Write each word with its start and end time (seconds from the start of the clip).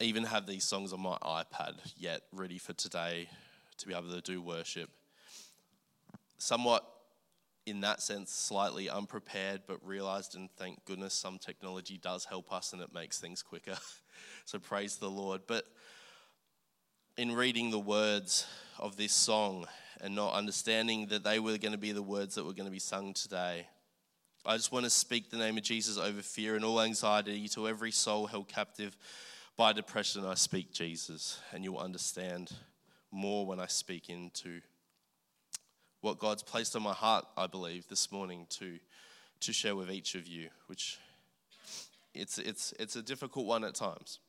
even 0.00 0.24
have 0.24 0.46
these 0.46 0.64
songs 0.64 0.92
on 0.92 1.00
my 1.00 1.16
iPad 1.18 1.74
yet, 1.96 2.22
ready 2.32 2.58
for 2.58 2.72
today 2.72 3.28
to 3.76 3.86
be 3.86 3.94
able 3.94 4.10
to 4.10 4.20
do 4.22 4.40
worship. 4.40 4.88
Somewhat, 6.38 6.86
in 7.66 7.82
that 7.82 8.00
sense, 8.00 8.32
slightly 8.32 8.88
unprepared, 8.88 9.62
but 9.66 9.86
realized, 9.86 10.34
and 10.34 10.48
thank 10.56 10.82
goodness 10.86 11.12
some 11.12 11.38
technology 11.38 11.98
does 11.98 12.24
help 12.24 12.50
us 12.50 12.72
and 12.72 12.80
it 12.80 12.94
makes 12.94 13.20
things 13.20 13.42
quicker. 13.42 13.76
so 14.46 14.58
praise 14.58 14.96
the 14.96 15.10
Lord. 15.10 15.42
But 15.46 15.66
in 17.18 17.32
reading 17.32 17.70
the 17.70 17.78
words 17.78 18.46
of 18.78 18.96
this 18.96 19.12
song 19.12 19.66
and 20.00 20.14
not 20.14 20.32
understanding 20.32 21.08
that 21.08 21.24
they 21.24 21.38
were 21.38 21.58
going 21.58 21.72
to 21.72 21.78
be 21.78 21.92
the 21.92 22.02
words 22.02 22.36
that 22.36 22.44
were 22.44 22.54
going 22.54 22.66
to 22.66 22.72
be 22.72 22.78
sung 22.78 23.12
today, 23.12 23.66
I 24.46 24.56
just 24.56 24.72
want 24.72 24.84
to 24.84 24.90
speak 24.90 25.28
the 25.28 25.36
name 25.36 25.58
of 25.58 25.62
Jesus 25.62 25.98
over 25.98 26.22
fear 26.22 26.56
and 26.56 26.64
all 26.64 26.80
anxiety 26.80 27.46
to 27.48 27.68
every 27.68 27.90
soul 27.90 28.26
held 28.26 28.48
captive 28.48 28.96
by 29.60 29.74
depression. 29.74 30.24
I 30.24 30.36
speak 30.36 30.72
Jesus, 30.72 31.38
and 31.52 31.62
you'll 31.62 31.76
understand 31.76 32.50
more 33.12 33.44
when 33.44 33.60
I 33.60 33.66
speak 33.66 34.08
into 34.08 34.62
what 36.00 36.18
God's 36.18 36.42
placed 36.42 36.74
on 36.76 36.82
my 36.82 36.94
heart, 36.94 37.26
I 37.36 37.46
believe, 37.46 37.86
this 37.86 38.10
morning 38.10 38.46
to, 38.58 38.78
to 39.40 39.52
share 39.52 39.76
with 39.76 39.90
each 39.90 40.14
of 40.14 40.26
you, 40.26 40.48
which 40.66 40.96
it's, 42.14 42.38
it's, 42.38 42.72
it's 42.80 42.96
a 42.96 43.02
difficult 43.02 43.44
one 43.44 43.62
at 43.64 43.74
times. 43.74 44.20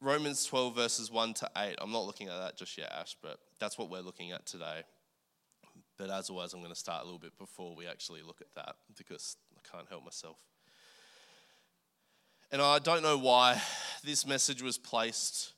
Romans 0.00 0.44
12, 0.44 0.74
verses 0.74 1.12
1 1.12 1.34
to 1.34 1.50
8. 1.56 1.76
I'm 1.80 1.92
not 1.92 2.04
looking 2.04 2.26
at 2.26 2.36
that 2.40 2.56
just 2.56 2.76
yet, 2.76 2.90
Ash, 2.92 3.16
but 3.22 3.38
that's 3.60 3.78
what 3.78 3.90
we're 3.90 4.00
looking 4.00 4.32
at 4.32 4.44
today. 4.44 4.82
But 5.96 6.10
as 6.10 6.30
always, 6.30 6.52
I'm 6.52 6.58
going 6.58 6.72
to 6.72 6.76
start 6.76 7.02
a 7.02 7.04
little 7.04 7.20
bit 7.20 7.38
before 7.38 7.76
we 7.76 7.86
actually 7.86 8.22
look 8.22 8.40
at 8.40 8.52
that 8.56 8.74
because 8.98 9.36
I 9.56 9.60
can't 9.70 9.88
help 9.88 10.02
myself. 10.02 10.38
And 12.50 12.60
I 12.60 12.78
don't 12.78 13.02
know 13.02 13.18
why 13.18 13.60
this 14.04 14.26
message 14.26 14.60
was 14.60 14.76
placed 14.76 15.54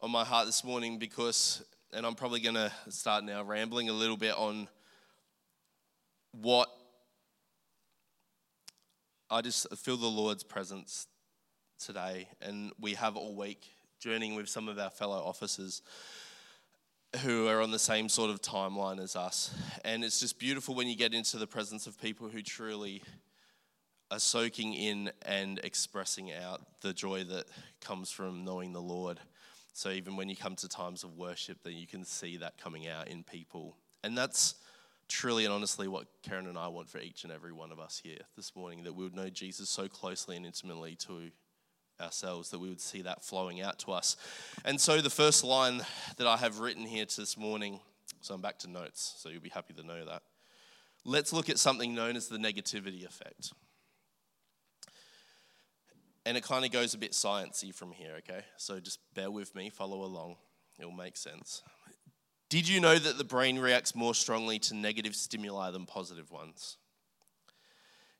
on 0.00 0.12
my 0.12 0.24
heart 0.24 0.46
this 0.46 0.62
morning 0.62 0.96
because, 0.96 1.64
and 1.92 2.06
I'm 2.06 2.14
probably 2.14 2.38
going 2.38 2.54
to 2.54 2.70
start 2.88 3.24
now 3.24 3.42
rambling 3.42 3.88
a 3.88 3.92
little 3.92 4.16
bit 4.16 4.34
on 4.36 4.68
what 6.30 6.68
I 9.28 9.40
just 9.40 9.66
feel 9.76 9.96
the 9.96 10.06
Lord's 10.06 10.44
presence 10.44 11.08
today. 11.84 12.28
And 12.40 12.70
we 12.78 12.94
have 12.94 13.16
all 13.16 13.34
week 13.34 13.66
journeying 13.98 14.36
with 14.36 14.48
some 14.48 14.68
of 14.68 14.78
our 14.78 14.90
fellow 14.90 15.20
officers 15.20 15.82
who 17.22 17.48
are 17.48 17.60
on 17.60 17.72
the 17.72 17.78
same 17.78 18.08
sort 18.08 18.30
of 18.30 18.40
timeline 18.40 19.00
as 19.00 19.16
us. 19.16 19.52
And 19.84 20.04
it's 20.04 20.20
just 20.20 20.38
beautiful 20.38 20.76
when 20.76 20.86
you 20.86 20.94
get 20.94 21.12
into 21.12 21.38
the 21.38 21.46
presence 21.48 21.88
of 21.88 22.00
people 22.00 22.28
who 22.28 22.40
truly 22.40 23.02
are 24.10 24.18
soaking 24.18 24.74
in 24.74 25.10
and 25.22 25.60
expressing 25.62 26.32
out 26.32 26.62
the 26.80 26.92
joy 26.92 27.24
that 27.24 27.44
comes 27.80 28.10
from 28.10 28.44
knowing 28.44 28.72
the 28.72 28.80
Lord. 28.80 29.20
So 29.74 29.90
even 29.90 30.16
when 30.16 30.28
you 30.28 30.36
come 30.36 30.56
to 30.56 30.68
times 30.68 31.04
of 31.04 31.16
worship, 31.16 31.58
then 31.62 31.74
you 31.74 31.86
can 31.86 32.04
see 32.04 32.38
that 32.38 32.58
coming 32.58 32.88
out 32.88 33.08
in 33.08 33.22
people. 33.22 33.76
And 34.02 34.16
that's 34.16 34.54
truly 35.08 35.44
and 35.44 35.52
honestly 35.52 35.88
what 35.88 36.06
Karen 36.22 36.46
and 36.46 36.58
I 36.58 36.68
want 36.68 36.88
for 36.88 36.98
each 36.98 37.24
and 37.24 37.32
every 37.32 37.52
one 37.52 37.72
of 37.72 37.80
us 37.80 38.00
here 38.02 38.18
this 38.36 38.54
morning 38.54 38.84
that 38.84 38.94
we 38.94 39.04
would 39.04 39.14
know 39.14 39.30
Jesus 39.30 39.68
so 39.68 39.88
closely 39.88 40.36
and 40.36 40.44
intimately 40.44 40.96
to 41.06 41.30
ourselves 42.00 42.50
that 42.50 42.58
we 42.58 42.68
would 42.68 42.80
see 42.80 43.02
that 43.02 43.24
flowing 43.24 43.60
out 43.60 43.78
to 43.80 43.92
us. 43.92 44.16
And 44.64 44.80
so 44.80 45.00
the 45.00 45.10
first 45.10 45.44
line 45.44 45.82
that 46.16 46.26
I 46.26 46.36
have 46.36 46.60
written 46.60 46.84
here 46.84 47.04
this 47.04 47.36
morning, 47.36 47.80
so 48.20 48.34
I'm 48.34 48.40
back 48.40 48.58
to 48.60 48.70
notes, 48.70 49.14
so 49.18 49.28
you'll 49.28 49.40
be 49.40 49.48
happy 49.48 49.74
to 49.74 49.82
know 49.82 50.04
that. 50.04 50.22
Let's 51.04 51.32
look 51.32 51.48
at 51.48 51.58
something 51.58 51.94
known 51.94 52.16
as 52.16 52.28
the 52.28 52.38
negativity 52.38 53.04
effect. 53.06 53.52
And 56.26 56.36
it 56.36 56.42
kind 56.42 56.64
of 56.64 56.70
goes 56.70 56.94
a 56.94 56.98
bit 56.98 57.12
sciencey 57.12 57.74
from 57.74 57.92
here, 57.92 58.16
okay? 58.18 58.42
So 58.56 58.80
just 58.80 58.98
bear 59.14 59.30
with 59.30 59.54
me, 59.54 59.70
follow 59.70 60.02
along. 60.04 60.36
It'll 60.78 60.92
make 60.92 61.16
sense. 61.16 61.62
Did 62.48 62.68
you 62.68 62.80
know 62.80 62.98
that 62.98 63.18
the 63.18 63.24
brain 63.24 63.58
reacts 63.58 63.94
more 63.94 64.14
strongly 64.14 64.58
to 64.60 64.74
negative 64.74 65.14
stimuli 65.14 65.70
than 65.70 65.86
positive 65.86 66.30
ones? 66.30 66.76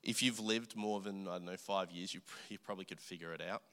If 0.03 0.21
you've 0.23 0.39
lived 0.39 0.75
more 0.75 1.01
than, 1.01 1.27
I 1.27 1.33
don't 1.33 1.45
know, 1.45 1.57
five 1.57 1.91
years, 1.91 2.13
you, 2.13 2.21
you 2.49 2.57
probably 2.57 2.85
could 2.85 3.01
figure 3.01 3.33
it 3.33 3.41
out. 3.41 3.63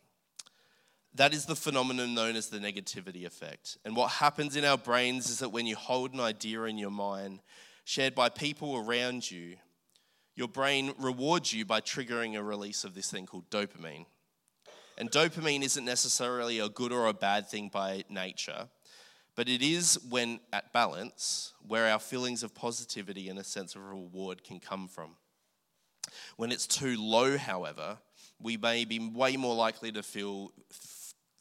That 1.15 1.33
is 1.33 1.47
the 1.47 1.57
phenomenon 1.57 2.15
known 2.15 2.37
as 2.37 2.49
the 2.49 2.59
negativity 2.59 3.25
effect. 3.25 3.79
And 3.85 3.97
what 3.97 4.13
happens 4.13 4.57
in 4.57 4.65
our 4.65 4.77
brains 4.77 5.31
is 5.31 5.39
that 5.39 5.49
when 5.49 5.67
you 5.67 5.77
hold 5.77 6.13
an 6.13 6.21
idea 6.21 6.63
in 6.65 6.79
your 6.79 6.91
mind 6.91 7.41
shared 7.85 8.15
by 8.15 8.29
people 8.29 8.77
around 8.77 9.31
you, 9.31 9.57
your 10.35 10.49
brain 10.49 10.93
rewards 10.99 11.53
you 11.53 11.65
by 11.65 11.81
triggering 11.81 12.37
a 12.37 12.43
release 12.43 12.85
of 12.85 12.95
this 12.95 13.11
thing 13.11 13.25
called 13.25 13.49
dopamine. 13.49 14.05
And 14.99 15.11
dopamine 15.11 15.63
isn't 15.63 15.85
necessarily 15.85 16.59
a 16.59 16.69
good 16.69 16.93
or 16.93 17.07
a 17.07 17.13
bad 17.13 17.49
thing 17.49 17.69
by 17.69 18.05
nature, 18.09 18.69
but 19.35 19.49
it 19.49 19.61
is 19.61 19.99
when 20.09 20.41
at 20.53 20.73
balance 20.73 21.53
where 21.67 21.89
our 21.89 21.99
feelings 21.99 22.43
of 22.43 22.55
positivity 22.55 23.29
and 23.29 23.39
a 23.39 23.45
sense 23.45 23.75
of 23.77 23.83
reward 23.83 24.43
can 24.43 24.59
come 24.59 24.89
from. 24.89 25.17
When 26.37 26.51
it's 26.51 26.67
too 26.67 26.97
low, 26.99 27.37
however, 27.37 27.99
we 28.41 28.57
may 28.57 28.85
be 28.85 28.99
way 28.99 29.37
more 29.37 29.55
likely 29.55 29.93
to 29.93 30.03
feel 30.03 30.53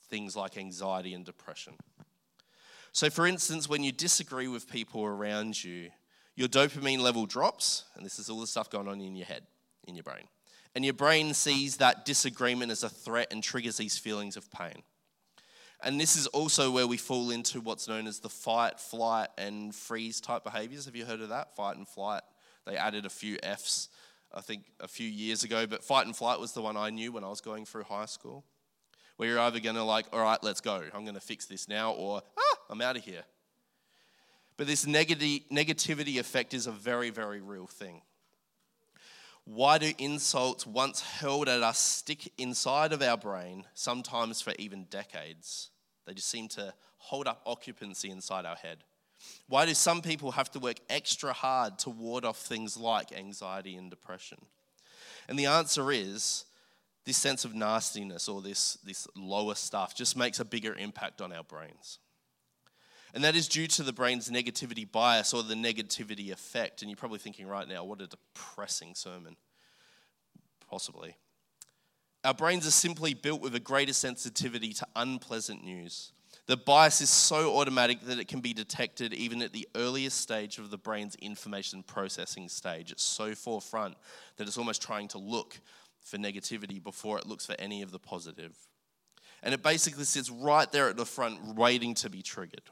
things 0.10 0.36
like 0.36 0.58
anxiety 0.58 1.14
and 1.14 1.26
depression. 1.26 1.76
So, 2.92 3.10
for 3.10 3.28
instance, 3.28 3.68
when 3.68 3.84
you 3.84 3.92
disagree 3.92 4.48
with 4.48 4.70
people 4.70 5.04
around 5.04 5.62
you, 5.64 5.92
your 6.36 6.48
dopamine 6.48 7.00
level 7.00 7.26
drops, 7.26 7.86
and 7.96 8.06
this 8.06 8.20
is 8.20 8.30
all 8.30 8.40
the 8.40 8.48
stuff 8.48 8.70
going 8.70 8.88
on 8.88 9.02
in 9.02 9.16
your 9.16 9.26
head, 9.26 9.44
in 9.88 9.96
your 9.96 10.04
brain. 10.04 10.26
And 10.76 10.84
your 10.84 10.94
brain 10.94 11.34
sees 11.34 11.78
that 11.78 12.06
disagreement 12.06 12.72
as 12.72 12.84
a 12.84 12.90
threat 12.90 13.30
and 13.32 13.42
triggers 13.42 13.78
these 13.78 13.98
feelings 13.98 14.36
of 14.36 14.52
pain. 14.52 14.84
And 15.82 16.00
this 16.00 16.16
is 16.16 16.28
also 16.28 16.70
where 16.70 16.88
we 16.88 16.98
fall 16.98 17.32
into 17.32 17.62
what's 17.62 17.88
known 17.88 18.08
as 18.08 18.20
the 18.20 18.30
fight, 18.30 18.80
flight, 18.80 19.30
and 19.38 19.74
freeze 19.74 20.20
type 20.20 20.44
behaviors. 20.44 20.86
Have 20.86 20.96
you 20.96 21.06
heard 21.06 21.22
of 21.22 21.30
that? 21.30 21.56
Fight 21.56 21.78
and 21.78 21.88
flight. 21.88 22.24
They 22.66 22.76
added 22.76 23.06
a 23.06 23.10
few 23.10 23.38
F's 23.42 23.90
I 24.36 24.42
think, 24.42 24.66
a 24.82 24.88
few 24.88 25.08
years 25.08 25.44
ago, 25.44 25.66
but 25.66 25.84
fight 25.84 26.06
and 26.06 26.16
flight 26.16 26.40
was 26.40 26.52
the 26.52 26.62
one 26.62 26.76
I 26.76 26.90
knew 26.90 27.12
when 27.14 27.24
I 27.24 27.30
was 27.30 27.40
going 27.40 27.66
through 27.66 27.84
high 27.84 28.06
school, 28.06 28.44
where 29.16 29.30
you're 29.30 29.40
either 29.40 29.62
going 29.62 29.78
to, 29.78 29.84
like, 29.84 30.08
all 30.12 30.20
right, 30.20 30.42
let's 30.44 30.60
go, 30.60 30.84
I'm 30.94 31.04
going 31.04 31.16
to 31.16 31.22
fix 31.22 31.46
this 31.46 31.70
now, 31.70 31.94
or, 31.94 32.22
ah, 32.38 32.58
I'm 32.70 32.82
out 32.82 32.98
of 32.98 33.04
here. 33.04 33.24
But 34.58 34.68
this 34.68 34.86
negativity 34.86 36.20
effect 36.20 36.54
is 36.54 36.68
a 36.68 36.72
very, 36.72 37.10
very 37.10 37.40
real 37.40 37.68
thing. 37.68 38.02
Why 39.46 39.78
do 39.78 39.94
insults 40.00 40.66
once 40.66 41.02
held 41.02 41.48
at 41.48 41.62
us 41.62 41.78
stick 41.78 42.32
inside 42.38 42.92
of 42.92 43.04
our 43.04 43.16
brain, 43.16 43.66
sometimes 43.76 44.42
for 44.42 44.54
even 44.58 44.86
decades? 44.86 45.70
They 46.06 46.14
just 46.14 46.30
seem 46.30 46.48
to 46.50 46.74
hold 46.98 47.28
up 47.28 47.42
occupancy 47.46 48.10
inside 48.10 48.46
our 48.46 48.56
head. 48.56 48.80
Why 49.48 49.66
do 49.66 49.74
some 49.76 50.02
people 50.02 50.32
have 50.32 50.52
to 50.52 50.60
work 50.60 50.78
extra 50.90 51.32
hard 51.32 51.78
to 51.80 51.92
ward 51.92 52.26
off 52.26 52.38
things 52.38 52.76
like 52.76 53.12
anxiety 53.12 53.76
and 53.76 53.90
depression? 53.90 54.40
And 55.30 55.38
the 55.38 55.46
answer 55.46 55.92
is 55.92 56.46
this 57.06 57.18
sense 57.18 57.46
of 57.46 57.54
nastiness 57.54 58.28
or 58.28 58.42
this, 58.42 58.80
this 58.84 59.08
lower 59.16 59.56
stuff 59.56 59.96
just 59.96 60.18
makes 60.18 60.40
a 60.40 60.46
bigger 60.46 60.74
impact 60.76 61.22
on 61.22 61.32
our 61.32 61.44
brains. 61.44 62.00
And 63.16 63.24
that 63.24 63.34
is 63.34 63.48
due 63.48 63.66
to 63.68 63.84
the 63.84 63.94
brain's 63.94 64.30
negativity 64.30 64.92
bias 64.92 65.34
or 65.34 65.42
the 65.42 65.56
negativity 65.56 66.32
effect. 66.32 66.82
And 66.82 66.92
you're 66.92 66.98
probably 66.98 67.18
thinking 67.18 67.48
right 67.48 67.66
now, 67.66 67.86
what 67.86 68.02
a 68.02 68.08
depressing 68.08 68.94
sermon. 68.94 69.38
Possibly. 70.70 71.16
Our 72.26 72.34
brains 72.34 72.68
are 72.68 72.72
simply 72.72 73.14
built 73.14 73.42
with 73.42 73.56
a 73.56 73.60
greater 73.60 73.94
sensitivity 73.94 74.74
to 74.74 74.88
unpleasant 74.98 75.64
news. 75.64 76.12
The 76.48 76.58
bias 76.58 77.00
is 77.00 77.10
so 77.10 77.58
automatic 77.58 78.02
that 78.02 78.20
it 78.20 78.28
can 78.28 78.42
be 78.42 78.54
detected 78.54 79.14
even 79.14 79.42
at 79.42 79.54
the 79.54 79.68
earliest 79.76 80.20
stage 80.20 80.58
of 80.58 80.70
the 80.70 80.78
brain's 80.78 81.16
information 81.16 81.84
processing 81.84 82.50
stage. 82.50 82.92
It's 82.92 83.04
so 83.04 83.34
forefront 83.34 83.96
that 84.36 84.46
it's 84.46 84.58
almost 84.58 84.82
trying 84.82 85.08
to 85.10 85.20
look 85.20 85.62
for 86.02 86.18
negativity 86.18 86.84
before 86.84 87.18
it 87.18 87.26
looks 87.26 87.46
for 87.46 87.56
any 87.60 87.82
of 87.82 87.92
the 87.92 88.00
positive. 88.00 88.58
And 89.42 89.54
it 89.54 89.64
basically 89.64 90.04
sits 90.04 90.30
right 90.30 90.70
there 90.72 90.90
at 90.90 90.98
the 90.98 91.06
front, 91.06 91.56
waiting 91.56 91.94
to 91.96 92.10
be 92.10 92.22
triggered. 92.22 92.64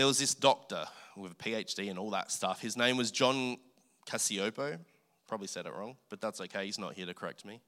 There 0.00 0.06
was 0.06 0.18
this 0.18 0.32
doctor 0.32 0.86
with 1.14 1.32
a 1.32 1.34
PhD 1.34 1.90
and 1.90 1.98
all 1.98 2.08
that 2.12 2.30
stuff. 2.30 2.62
His 2.62 2.74
name 2.74 2.96
was 2.96 3.10
John 3.10 3.58
Cacioppo. 4.08 4.78
Probably 5.28 5.46
said 5.46 5.66
it 5.66 5.74
wrong, 5.74 5.98
but 6.08 6.22
that's 6.22 6.40
okay. 6.40 6.64
He's 6.64 6.78
not 6.78 6.94
here 6.94 7.04
to 7.04 7.12
correct 7.12 7.44
me. 7.44 7.60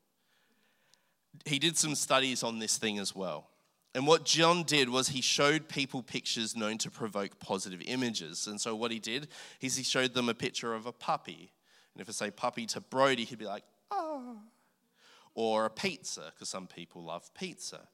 He 1.45 1.59
did 1.59 1.77
some 1.77 1.95
studies 1.95 2.43
on 2.43 2.59
this 2.59 2.79
thing 2.79 2.99
as 2.99 3.15
well. 3.15 3.51
And 3.95 4.07
what 4.07 4.25
John 4.25 4.63
did 4.63 4.89
was 4.89 5.09
he 5.09 5.21
showed 5.21 5.69
people 5.69 6.03
pictures 6.03 6.57
known 6.57 6.79
to 6.79 6.91
provoke 6.91 7.39
positive 7.39 7.83
images. 7.85 8.47
And 8.47 8.59
so 8.59 8.75
what 8.75 8.91
he 8.93 8.99
did 8.99 9.29
is 9.61 9.77
he 9.77 9.85
showed 9.85 10.15
them 10.15 10.31
a 10.31 10.35
picture 10.35 10.73
of 10.73 10.87
a 10.87 10.93
puppy. 10.93 11.53
And 11.93 12.01
if 12.01 12.09
I 12.09 12.13
say 12.13 12.31
puppy 12.31 12.65
to 12.65 12.81
Brody, 12.81 13.27
he'd 13.27 13.41
be 13.41 13.45
like, 13.45 13.65
ah. 13.91 14.37
Or 15.35 15.67
a 15.67 15.71
pizza, 15.71 16.33
because 16.35 16.49
some 16.49 16.67
people 16.67 17.05
love 17.05 17.31
pizza. 17.35 17.89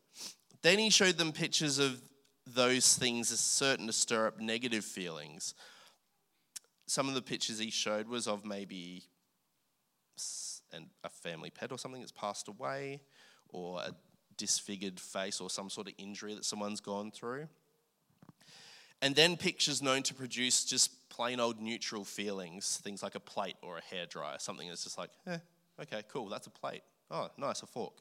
Then 0.63 0.79
he 0.79 0.91
showed 0.91 1.19
them 1.19 1.33
pictures 1.33 1.81
of 1.81 2.01
those 2.55 2.97
things 2.97 3.33
are 3.33 3.37
certain 3.37 3.87
to 3.87 3.93
stir 3.93 4.27
up 4.27 4.41
negative 4.41 4.85
feelings. 4.85 5.55
Some 6.87 7.09
of 7.09 7.15
the 7.15 7.23
pictures 7.23 7.59
he 7.59 7.71
showed 7.71 8.09
was 8.09 8.27
of 8.27 8.45
maybe 8.45 9.05
a 11.05 11.09
family 11.09 11.51
pet 11.51 11.73
or 11.73 11.79
something 11.79 12.01
that's 12.01 12.13
passed 12.13 12.49
away, 12.49 13.01
or 13.51 13.81
a 13.81 13.93
disfigured 14.37 15.01
face 15.01 15.41
or 15.41 15.51
some 15.51 15.71
sort 15.71 15.89
of 15.89 15.95
injury 15.99 16.35
that 16.35 16.45
someone's 16.45 16.81
gone 16.81 17.11
through. 17.11 17.49
And 19.01 19.15
then 19.15 19.37
pictures 19.37 19.81
known 19.81 20.03
to 20.05 20.15
produce 20.15 20.65
just 20.65 21.09
plain 21.09 21.41
old 21.41 21.61
neutral 21.61 22.05
feelings, 22.05 22.81
things 22.83 23.03
like 23.03 23.15
a 23.15 23.21
plate 23.21 23.57
or 23.63 23.79
a 23.79 23.83
hairdryer, 23.83 24.41
something 24.41 24.69
that's 24.69 24.85
just 24.85 24.99
like, 24.99 25.11
eh, 25.27 25.39
okay, 25.81 26.03
cool, 26.09 26.29
that's 26.29 26.47
a 26.47 26.51
plate. 26.51 26.83
Oh, 27.11 27.29
nice, 27.39 27.63
a 27.63 27.67
fork. 27.67 27.95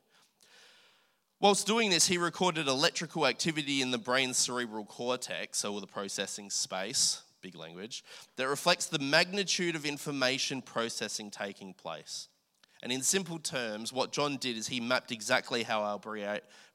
Whilst 1.40 1.68
doing 1.68 1.92
this, 1.92 2.08
he 2.08 2.18
recorded 2.18 2.68
electrical 2.68 3.28
activity 3.28 3.84
in 3.84 3.92
the 3.92 4.00
brain's 4.00 4.38
cerebral 4.38 4.86
cortex, 4.86 5.60
so 5.60 5.80
the 5.80 5.86
processing 5.86 6.50
space, 6.50 7.22
big 7.42 7.56
language, 7.56 8.04
that 8.38 8.48
reflects 8.48 8.88
the 8.88 8.98
magnitude 8.98 9.76
of 9.76 9.86
information 9.86 10.64
processing 10.64 11.30
taking 11.30 11.76
place. 11.76 12.28
And 12.82 12.92
in 12.92 13.04
simple 13.04 13.38
terms, 13.38 13.94
what 13.94 14.12
John 14.12 14.38
did 14.38 14.58
is 14.58 14.68
he 14.68 14.80
mapped 14.80 15.12
exactly 15.12 15.62
how 15.62 15.82
our 15.82 16.00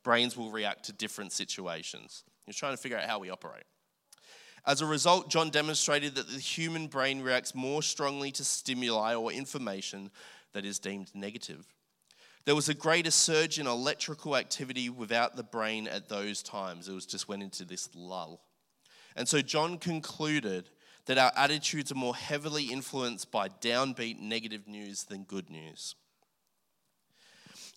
brains 0.04 0.36
will 0.36 0.52
react 0.52 0.84
to 0.84 0.92
different 0.92 1.32
situations. 1.32 2.22
He's 2.46 2.56
trying 2.56 2.74
to 2.74 2.80
figure 2.80 2.98
out 2.98 3.08
how 3.08 3.18
we 3.18 3.30
operate. 3.30 3.64
As 4.64 4.80
a 4.80 4.86
result, 4.86 5.28
John 5.28 5.50
demonstrated 5.50 6.14
that 6.14 6.28
the 6.28 6.38
human 6.38 6.86
brain 6.86 7.20
reacts 7.20 7.52
more 7.52 7.82
strongly 7.82 8.30
to 8.32 8.44
stimuli 8.44 9.14
or 9.16 9.32
information 9.32 10.12
that 10.52 10.64
is 10.64 10.78
deemed 10.78 11.10
negative. 11.14 11.66
There 12.44 12.54
was 12.54 12.68
a 12.68 12.74
greater 12.74 13.10
surge 13.10 13.58
in 13.58 13.66
electrical 13.66 14.36
activity 14.36 14.88
without 14.88 15.36
the 15.36 15.44
brain 15.44 15.86
at 15.86 16.08
those 16.08 16.42
times. 16.42 16.88
It 16.88 16.94
was 16.94 17.06
just 17.06 17.28
went 17.28 17.42
into 17.42 17.64
this 17.64 17.88
lull. 17.94 18.40
And 19.14 19.28
so 19.28 19.40
John 19.40 19.78
concluded 19.78 20.68
that 21.06 21.18
our 21.18 21.32
attitudes 21.36 21.92
are 21.92 21.96
more 21.96 22.16
heavily 22.16 22.64
influenced 22.64 23.30
by 23.30 23.48
downbeat 23.48 24.18
negative 24.18 24.66
news 24.66 25.04
than 25.04 25.24
good 25.24 25.50
news. 25.50 25.94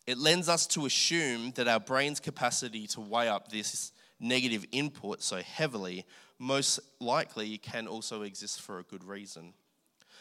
It 0.07 0.17
lends 0.17 0.49
us 0.49 0.67
to 0.67 0.85
assume 0.85 1.51
that 1.51 1.67
our 1.67 1.79
brain's 1.79 2.19
capacity 2.19 2.85
to 2.87 3.01
weigh 3.01 3.27
up 3.27 3.49
this 3.49 3.91
negative 4.19 4.65
input 4.71 5.21
so 5.21 5.37
heavily 5.37 6.05
most 6.37 6.79
likely 6.99 7.57
can 7.57 7.87
also 7.87 8.21
exist 8.21 8.61
for 8.61 8.79
a 8.79 8.83
good 8.83 9.03
reason. 9.03 9.53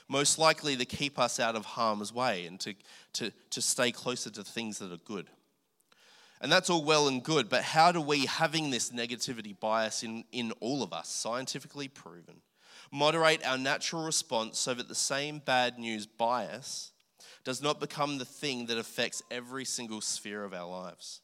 Most 0.09 0.39
likely 0.39 0.77
to 0.77 0.85
keep 0.85 1.19
us 1.19 1.41
out 1.41 1.57
of 1.57 1.65
harm's 1.65 2.13
way 2.13 2.47
and 2.47 2.61
to, 2.61 2.75
to, 3.15 3.33
to 3.51 3.63
stay 3.63 3.91
closer 3.91 4.31
to 4.31 4.45
things 4.45 4.79
that 4.79 4.93
are 4.93 4.99
good. 4.99 5.29
And 6.41 6.53
that's 6.53 6.69
all 6.69 6.85
well 6.85 7.09
and 7.09 7.23
good, 7.23 7.49
but 7.49 7.63
how 7.63 7.91
do 7.91 8.01
we, 8.01 8.27
having 8.27 8.71
this 8.71 8.91
negativity 8.91 9.59
bias 9.59 10.03
in, 10.03 10.25
in 10.31 10.53
all 10.61 10.83
of 10.83 10.93
us, 10.93 11.09
scientifically 11.09 11.89
proven, 11.89 12.43
moderate 12.93 13.45
our 13.47 13.57
natural 13.57 14.05
response 14.05 14.59
so 14.59 14.75
that 14.75 14.89
the 14.89 14.95
same 14.95 15.39
bad 15.39 15.79
news 15.79 16.07
bias 16.07 16.93
does 17.45 17.63
not 17.63 17.81
become 17.81 18.19
the 18.19 18.25
thing 18.25 18.67
that 18.67 18.79
affects 18.79 19.23
every 19.31 19.65
single 19.65 20.01
sphere 20.01 20.45
of 20.45 20.53
our 20.53 20.69
lives? 20.69 21.23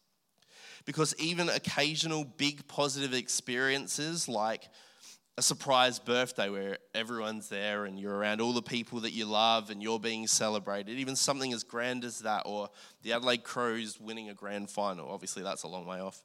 Because 0.87 1.15
even 1.19 1.49
occasional 1.49 2.25
big 2.25 2.67
positive 2.67 3.13
experiences 3.13 4.29
like 4.29 4.69
a 5.41 5.43
surprise 5.43 5.99
birthday 5.99 6.51
where 6.51 6.77
everyone's 6.95 7.49
there 7.49 7.87
and 7.87 7.99
you're 7.99 8.15
around 8.15 8.43
all 8.43 8.53
the 8.53 8.61
people 8.61 9.01
that 9.01 9.13
you 9.13 9.25
love 9.25 9.71
and 9.71 9.83
you're 9.83 9.99
being 9.99 10.27
celebrated, 10.27 10.99
even 10.99 11.17
something 11.17 11.55
as 11.55 11.65
grand 11.65 12.05
as 12.05 12.19
that, 12.19 12.43
or 12.45 12.69
the 13.03 13.15
Adelaide 13.15 13.43
Crows 13.43 13.99
winning 13.99 14.29
a 14.29 14.35
grand 14.35 14.69
final, 14.69 15.11
obviously 15.11 15.43
that's 15.43 15.63
a 15.63 15.67
long 15.67 15.87
way 15.87 15.99
off, 15.99 16.23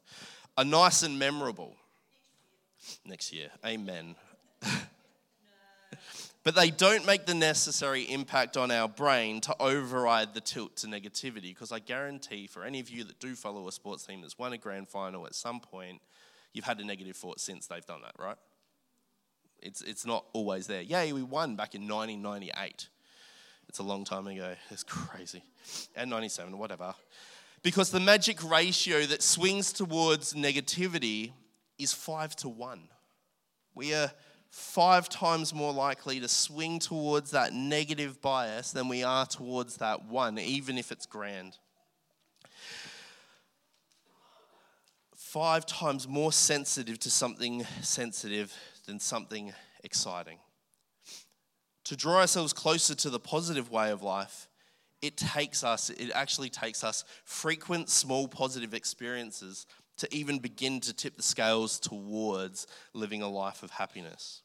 are 0.58 0.66
nice 0.66 1.02
and 1.02 1.18
memorable. 1.18 1.74
Next 3.06 3.32
year, 3.32 3.48
amen. 3.64 4.16
but 6.44 6.54
they 6.54 6.68
don't 6.68 7.06
make 7.06 7.24
the 7.24 7.32
necessary 7.32 8.02
impact 8.02 8.58
on 8.58 8.70
our 8.70 8.86
brain 8.86 9.40
to 9.40 9.56
override 9.58 10.34
the 10.34 10.42
tilt 10.42 10.76
to 10.76 10.88
negativity. 10.88 11.54
Because 11.54 11.72
I 11.72 11.78
guarantee 11.78 12.46
for 12.46 12.64
any 12.64 12.80
of 12.80 12.90
you 12.90 13.02
that 13.04 13.18
do 13.18 13.34
follow 13.34 13.66
a 13.66 13.72
sports 13.72 14.04
team 14.04 14.20
that's 14.20 14.38
won 14.38 14.52
a 14.52 14.58
grand 14.58 14.90
final 14.90 15.24
at 15.24 15.34
some 15.34 15.58
point, 15.58 16.02
you've 16.52 16.66
had 16.66 16.80
a 16.80 16.84
negative 16.84 17.16
thought 17.16 17.40
since 17.40 17.66
they've 17.66 17.86
done 17.86 18.02
that, 18.02 18.12
right? 18.22 18.36
It's, 19.66 19.82
it's 19.82 20.06
not 20.06 20.24
always 20.32 20.68
there. 20.68 20.82
Yay, 20.82 21.12
we 21.12 21.22
won 21.22 21.56
back 21.56 21.74
in 21.74 21.88
1998. 21.88 22.88
It's 23.68 23.80
a 23.80 23.82
long 23.82 24.04
time 24.04 24.26
ago. 24.28 24.54
It's 24.70 24.84
crazy. 24.84 25.42
And 25.96 26.08
97, 26.08 26.56
whatever. 26.56 26.94
Because 27.62 27.90
the 27.90 28.00
magic 28.00 28.48
ratio 28.48 29.02
that 29.06 29.22
swings 29.22 29.72
towards 29.72 30.34
negativity 30.34 31.32
is 31.78 31.92
five 31.92 32.36
to 32.36 32.48
one. 32.48 32.88
We 33.74 33.92
are 33.92 34.12
five 34.50 35.08
times 35.08 35.52
more 35.52 35.72
likely 35.72 36.20
to 36.20 36.28
swing 36.28 36.78
towards 36.78 37.32
that 37.32 37.52
negative 37.52 38.22
bias 38.22 38.70
than 38.70 38.88
we 38.88 39.02
are 39.02 39.26
towards 39.26 39.78
that 39.78 40.06
one, 40.06 40.38
even 40.38 40.78
if 40.78 40.92
it's 40.92 41.06
grand. 41.06 41.58
Five 45.16 45.66
times 45.66 46.06
more 46.06 46.32
sensitive 46.32 47.00
to 47.00 47.10
something 47.10 47.66
sensitive 47.82 48.54
than 48.86 49.00
something 49.00 49.52
exciting. 49.84 50.38
To 51.84 51.96
draw 51.96 52.20
ourselves 52.20 52.52
closer 52.52 52.94
to 52.96 53.10
the 53.10 53.20
positive 53.20 53.70
way 53.70 53.90
of 53.90 54.02
life, 54.02 54.48
it 55.02 55.16
takes 55.16 55.62
us, 55.62 55.90
it 55.90 56.10
actually 56.14 56.48
takes 56.48 56.82
us 56.82 57.04
frequent 57.24 57.88
small 57.90 58.26
positive 58.26 58.74
experiences 58.74 59.66
to 59.98 60.14
even 60.14 60.38
begin 60.38 60.80
to 60.80 60.92
tip 60.92 61.16
the 61.16 61.22
scales 61.22 61.78
towards 61.78 62.66
living 62.92 63.22
a 63.22 63.28
life 63.28 63.62
of 63.62 63.70
happiness. 63.70 64.42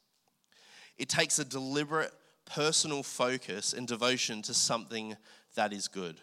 It 0.98 1.08
takes 1.08 1.38
a 1.38 1.44
deliberate 1.44 2.12
personal 2.44 3.02
focus 3.02 3.72
and 3.72 3.86
devotion 3.86 4.42
to 4.42 4.54
something 4.54 5.16
that 5.54 5.72
is 5.72 5.88
good. 5.88 6.16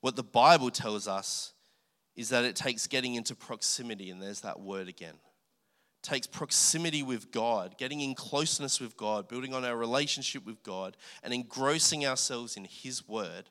What 0.00 0.16
the 0.16 0.22
Bible 0.22 0.70
tells 0.70 1.08
us 1.08 1.52
is 2.16 2.30
that 2.30 2.44
it 2.44 2.56
takes 2.56 2.86
getting 2.86 3.14
into 3.14 3.34
proximity, 3.34 4.10
and 4.10 4.22
there's 4.22 4.40
that 4.42 4.60
word 4.60 4.88
again. 4.88 5.14
Takes 6.02 6.26
proximity 6.26 7.02
with 7.02 7.30
God, 7.30 7.76
getting 7.76 8.00
in 8.00 8.14
closeness 8.14 8.80
with 8.80 8.96
God, 8.96 9.28
building 9.28 9.52
on 9.52 9.64
our 9.64 9.76
relationship 9.76 10.46
with 10.46 10.62
God, 10.62 10.96
and 11.22 11.34
engrossing 11.34 12.06
ourselves 12.06 12.56
in 12.56 12.64
His 12.64 13.06
word 13.06 13.50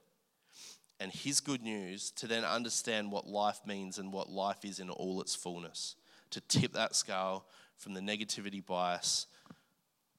and 0.99 1.11
His 1.11 1.39
good 1.39 1.61
news 1.61 2.11
to 2.11 2.27
then 2.27 2.43
understand 2.43 3.11
what 3.11 3.27
life 3.27 3.61
means 3.65 3.97
and 3.97 4.11
what 4.11 4.29
life 4.29 4.65
is 4.65 4.79
in 4.79 4.89
all 4.89 5.21
its 5.21 5.35
fullness. 5.35 5.95
To 6.31 6.41
tip 6.41 6.73
that 6.73 6.95
scale 6.95 7.45
from 7.77 7.93
the 7.93 8.01
negativity 8.01 8.65
bias 8.65 9.27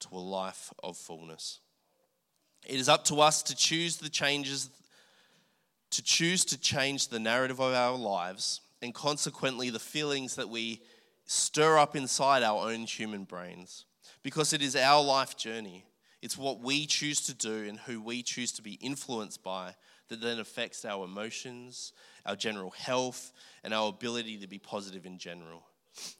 to 0.00 0.09
a 0.12 0.19
life 0.19 0.73
of 0.83 0.97
fullness. 0.97 1.61
It 2.67 2.81
is 2.81 2.88
up 2.88 3.05
to 3.06 3.21
us 3.21 3.43
to 3.44 3.56
choose 3.56 3.99
the 3.99 4.09
changes, 4.09 4.71
to 5.91 6.03
choose 6.03 6.44
to 6.47 6.59
change 6.59 7.09
the 7.09 7.19
narrative 7.19 7.61
of 7.61 7.75
our 7.75 7.97
lives, 7.97 8.61
and 8.83 8.94
consequently 8.94 9.71
the 9.71 9.79
feelings 9.79 10.37
that 10.37 10.49
we 10.49 10.81
stir 11.30 11.78
up 11.78 11.94
inside 11.94 12.42
our 12.42 12.68
own 12.68 12.80
human 12.80 13.22
brains. 13.22 13.84
Because 14.25 14.52
it 14.52 14.62
is 14.62 14.75
our 14.75 15.02
life 15.02 15.37
journey. 15.37 15.84
It's 16.20 16.37
what 16.37 16.60
we 16.60 16.87
choose 16.87 17.20
to 17.22 17.34
do 17.34 17.68
and 17.68 17.78
who 17.78 18.02
we 18.02 18.25
choose 18.25 18.50
to 18.52 18.62
be 18.62 18.72
influenced 18.75 19.42
by 19.42 19.76
that 20.08 20.20
then 20.20 20.40
affects 20.40 20.84
our 20.84 21.04
emotions, 21.04 21.92
our 22.26 22.34
general 22.34 22.70
health, 22.70 23.32
and 23.62 23.72
our 23.72 23.88
ability 23.88 24.38
to 24.38 24.49
be 24.49 24.58
positive 24.58 25.06
in 25.06 25.18
general. 25.18 25.62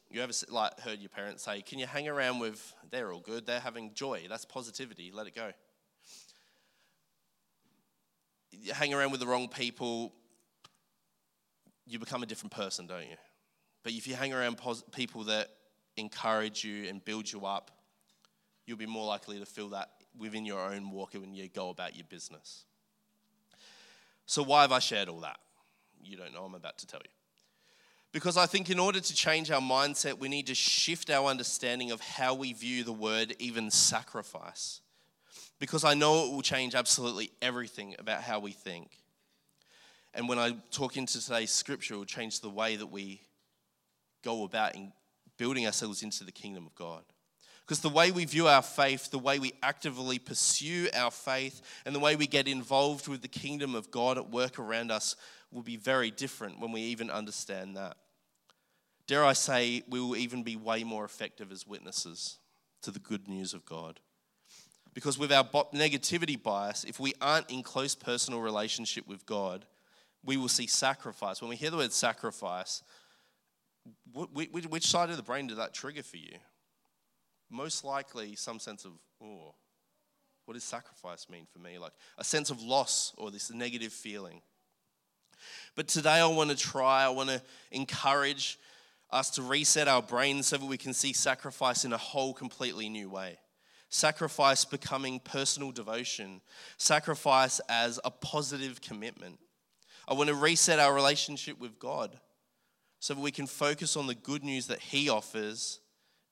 You 0.09 0.21
ever 0.21 0.31
like 0.49 0.79
heard 0.79 0.99
your 0.99 1.09
parents 1.09 1.43
say, 1.43 1.61
"Can 1.61 1.77
you 1.77 1.87
hang 1.87 2.07
around 2.07 2.39
with? 2.39 2.73
They're 2.89 3.11
all 3.11 3.19
good. 3.19 3.45
They're 3.45 3.59
having 3.59 3.93
joy. 3.93 4.27
That's 4.29 4.45
positivity. 4.45 5.11
Let 5.11 5.27
it 5.27 5.35
go." 5.35 5.51
You 8.51 8.73
hang 8.73 8.93
around 8.93 9.11
with 9.11 9.19
the 9.19 9.27
wrong 9.27 9.49
people, 9.49 10.13
you 11.85 11.99
become 11.99 12.23
a 12.23 12.25
different 12.25 12.53
person, 12.53 12.87
don't 12.87 13.09
you? 13.09 13.17
But 13.83 13.93
if 13.93 14.07
you 14.07 14.15
hang 14.15 14.33
around 14.33 14.57
pos- 14.57 14.83
people 14.91 15.23
that 15.25 15.49
encourage 15.97 16.63
you 16.63 16.87
and 16.87 17.03
build 17.03 17.31
you 17.31 17.45
up, 17.45 17.71
you'll 18.65 18.77
be 18.77 18.85
more 18.85 19.05
likely 19.05 19.39
to 19.39 19.45
feel 19.45 19.69
that 19.69 19.89
within 20.17 20.45
your 20.45 20.59
own 20.59 20.91
walk 20.91 21.13
when 21.13 21.33
you 21.33 21.47
go 21.47 21.69
about 21.69 21.95
your 21.95 22.05
business. 22.09 22.65
So, 24.25 24.43
why 24.43 24.61
have 24.61 24.71
I 24.71 24.79
shared 24.79 25.09
all 25.09 25.21
that? 25.21 25.39
You 26.03 26.17
don't 26.17 26.33
know, 26.33 26.43
I'm 26.43 26.55
about 26.55 26.77
to 26.79 26.87
tell 26.87 27.01
you. 27.03 27.11
Because 28.11 28.35
I 28.35 28.45
think 28.45 28.69
in 28.69 28.79
order 28.79 28.99
to 28.99 29.13
change 29.15 29.51
our 29.51 29.61
mindset, 29.61 30.19
we 30.19 30.27
need 30.27 30.47
to 30.47 30.55
shift 30.55 31.09
our 31.09 31.27
understanding 31.27 31.91
of 31.91 32.01
how 32.01 32.33
we 32.33 32.51
view 32.51 32.83
the 32.83 32.91
word, 32.91 33.35
even 33.39 33.71
sacrifice. 33.71 34.81
Because 35.59 35.85
I 35.85 35.93
know 35.93 36.25
it 36.25 36.31
will 36.31 36.41
change 36.41 36.75
absolutely 36.75 37.31
everything 37.41 37.95
about 37.99 38.21
how 38.21 38.39
we 38.39 38.51
think. 38.51 38.97
And 40.13 40.27
when 40.27 40.39
I 40.39 40.57
talk 40.71 40.97
into 40.97 41.23
today's 41.23 41.51
scripture, 41.51 41.93
it 41.93 41.97
will 41.97 42.05
change 42.05 42.41
the 42.41 42.49
way 42.49 42.75
that 42.75 42.87
we 42.87 43.21
go 44.23 44.43
about 44.43 44.75
in 44.75 44.91
building 45.37 45.65
ourselves 45.65 46.03
into 46.03 46.23
the 46.23 46.31
kingdom 46.31 46.65
of 46.65 46.75
God. 46.75 47.03
Because 47.65 47.79
the 47.79 47.89
way 47.89 48.11
we 48.11 48.25
view 48.25 48.47
our 48.47 48.61
faith, 48.61 49.11
the 49.11 49.19
way 49.19 49.39
we 49.39 49.53
actively 49.63 50.19
pursue 50.19 50.89
our 50.93 51.11
faith, 51.11 51.61
and 51.85 51.95
the 51.95 51.99
way 51.99 52.15
we 52.15 52.27
get 52.27 52.47
involved 52.47 53.07
with 53.07 53.21
the 53.21 53.27
kingdom 53.27 53.75
of 53.75 53.91
God 53.91 54.17
at 54.17 54.29
work 54.29 54.59
around 54.59 54.91
us 54.91 55.15
will 55.51 55.61
be 55.61 55.77
very 55.77 56.11
different 56.11 56.59
when 56.59 56.71
we 56.71 56.81
even 56.81 57.09
understand 57.09 57.77
that. 57.77 57.97
Dare 59.07 59.25
I 59.25 59.33
say, 59.33 59.83
we 59.89 59.99
will 59.99 60.15
even 60.15 60.43
be 60.43 60.55
way 60.55 60.83
more 60.83 61.05
effective 61.05 61.51
as 61.51 61.67
witnesses 61.67 62.39
to 62.81 62.91
the 62.91 62.99
good 62.99 63.27
news 63.27 63.53
of 63.53 63.65
God. 63.65 63.99
Because 64.93 65.17
with 65.17 65.31
our 65.31 65.43
negativity 65.43 66.41
bias, 66.41 66.83
if 66.83 66.99
we 66.99 67.13
aren't 67.21 67.49
in 67.49 67.63
close 67.63 67.95
personal 67.95 68.41
relationship 68.41 69.07
with 69.07 69.25
God, 69.25 69.65
we 70.23 70.37
will 70.37 70.49
see 70.49 70.67
sacrifice. 70.67 71.41
When 71.41 71.49
we 71.49 71.55
hear 71.55 71.69
the 71.69 71.77
word 71.77 71.93
sacrifice, 71.93 72.83
which 74.13 74.87
side 74.87 75.09
of 75.09 75.17
the 75.17 75.23
brain 75.23 75.47
did 75.47 75.57
that 75.57 75.73
trigger 75.73 76.03
for 76.03 76.17
you? 76.17 76.37
Most 77.49 77.83
likely, 77.83 78.35
some 78.35 78.59
sense 78.59 78.85
of, 78.85 78.91
oh, 79.21 79.55
what 80.45 80.53
does 80.53 80.63
sacrifice 80.63 81.29
mean 81.29 81.47
for 81.51 81.59
me? 81.59 81.77
Like 81.77 81.93
a 82.17 82.23
sense 82.23 82.49
of 82.49 82.61
loss 82.61 83.13
or 83.17 83.31
this 83.31 83.51
negative 83.51 83.93
feeling. 83.93 84.41
But 85.75 85.87
today, 85.87 86.19
I 86.19 86.25
want 86.27 86.49
to 86.49 86.55
try, 86.55 87.03
I 87.03 87.09
want 87.09 87.29
to 87.29 87.41
encourage 87.71 88.59
us 89.11 89.29
to 89.31 89.41
reset 89.41 89.87
our 89.87 90.01
brains 90.01 90.47
so 90.47 90.57
that 90.57 90.65
we 90.65 90.77
can 90.77 90.93
see 90.93 91.13
sacrifice 91.13 91.83
in 91.83 91.93
a 91.93 91.97
whole 91.97 92.33
completely 92.33 92.89
new 92.89 93.09
way. 93.09 93.37
Sacrifice 93.89 94.63
becoming 94.63 95.19
personal 95.19 95.71
devotion, 95.71 96.41
sacrifice 96.77 97.59
as 97.67 97.99
a 98.05 98.11
positive 98.11 98.79
commitment. 98.81 99.37
I 100.07 100.13
want 100.13 100.29
to 100.29 100.35
reset 100.35 100.79
our 100.79 100.93
relationship 100.93 101.59
with 101.59 101.77
God 101.77 102.17
so 103.01 103.15
that 103.15 103.19
we 103.19 103.31
can 103.31 103.47
focus 103.47 103.97
on 103.97 104.05
the 104.05 104.13
good 104.13 104.43
news 104.43 104.67
that 104.67 104.79
He 104.79 105.09
offers 105.09 105.79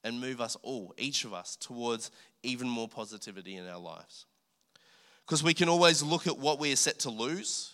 and 0.04 0.22
move 0.22 0.40
us 0.40 0.56
all, 0.62 0.94
each 1.00 1.26
of 1.26 1.34
us, 1.34 1.56
towards 1.56 2.12
even 2.44 2.70
more 2.70 2.88
positivity 2.88 3.56
in 3.56 3.68
our 3.68 3.80
lives. 3.80 4.28
Because 5.26 5.44
we 5.44 5.56
can 5.56 5.68
always 5.68 6.04
look 6.04 6.28
at 6.28 6.38
what 6.38 6.60
we 6.60 6.72
are 6.72 6.78
set 6.78 7.00
to 7.00 7.10
lose, 7.10 7.74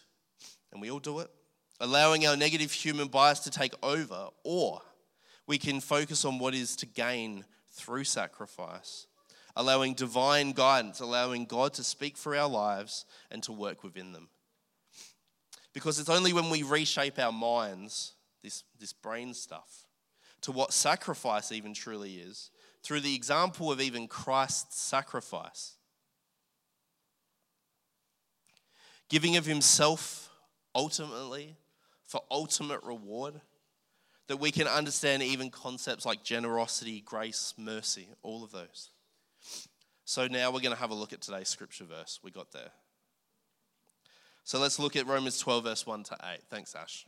and 0.71 0.81
we 0.81 0.89
all 0.89 0.99
do 0.99 1.19
it, 1.19 1.29
allowing 1.81 2.25
our 2.25 2.37
negative 2.37 2.71
human 2.71 3.09
bias 3.09 3.39
to 3.41 3.51
take 3.51 3.73
over, 3.83 4.29
or 4.45 4.81
we 5.45 5.57
can 5.57 5.81
focus 5.81 6.23
on 6.23 6.39
what 6.39 6.55
is 6.55 6.77
to 6.77 6.85
gain 6.85 7.43
through 7.73 8.05
sacrifice, 8.05 9.07
allowing 9.57 9.93
divine 9.93 10.53
guidance, 10.53 11.01
allowing 11.01 11.43
God 11.43 11.73
to 11.73 11.83
speak 11.83 12.15
for 12.15 12.33
our 12.33 12.49
lives 12.49 13.05
and 13.29 13.43
to 13.43 13.51
work 13.51 13.83
within 13.83 14.13
them. 14.13 14.29
Because 15.73 15.99
it's 15.99 16.09
only 16.09 16.31
when 16.31 16.49
we 16.49 16.63
reshape 16.63 17.19
our 17.19 17.33
minds 17.33 18.14
this, 18.45 18.63
this 18.79 18.93
brain 18.93 19.33
stuff, 19.33 19.87
to 20.41 20.51
what 20.51 20.71
sacrifice 20.71 21.51
even 21.51 21.73
truly 21.73 22.15
is, 22.17 22.51
through 22.83 23.01
the 23.01 23.15
example 23.15 23.71
of 23.71 23.81
even 23.81 24.07
Christ's 24.07 24.79
sacrifice. 24.79 25.73
Giving 29.09 29.35
of 29.35 29.45
himself 29.45 30.29
ultimately 30.75 31.57
for 32.05 32.21
ultimate 32.29 32.83
reward, 32.83 33.41
that 34.27 34.37
we 34.37 34.51
can 34.51 34.67
understand 34.67 35.23
even 35.23 35.49
concepts 35.49 36.05
like 36.05 36.23
generosity, 36.23 37.01
grace, 37.01 37.53
mercy, 37.57 38.07
all 38.21 38.43
of 38.43 38.51
those. 38.51 38.91
So 40.05 40.27
now 40.27 40.51
we're 40.51 40.61
going 40.61 40.73
to 40.75 40.79
have 40.79 40.91
a 40.91 40.95
look 40.95 41.13
at 41.13 41.21
today's 41.21 41.49
scripture 41.49 41.85
verse. 41.85 42.19
We 42.23 42.29
got 42.29 42.51
there. 42.51 42.69
So 44.43 44.59
let's 44.59 44.77
look 44.77 44.95
at 44.95 45.07
Romans 45.07 45.39
12, 45.39 45.63
verse 45.63 45.87
1 45.87 46.03
to 46.03 46.17
8. 46.23 46.39
Thanks, 46.51 46.75
Ash. 46.75 47.07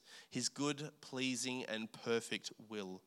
his 0.31 0.49
good, 0.49 0.89
pleasing, 1.01 1.65
and 1.65 1.91
perfect 1.91 2.51
will. 2.69 3.01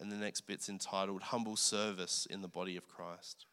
And 0.00 0.10
the 0.10 0.16
next 0.16 0.40
bit's 0.42 0.68
entitled 0.68 1.22
Humble 1.22 1.56
Service 1.56 2.26
in 2.28 2.42
the 2.42 2.48
Body 2.48 2.76
of 2.76 2.88
Christ. 2.88 3.46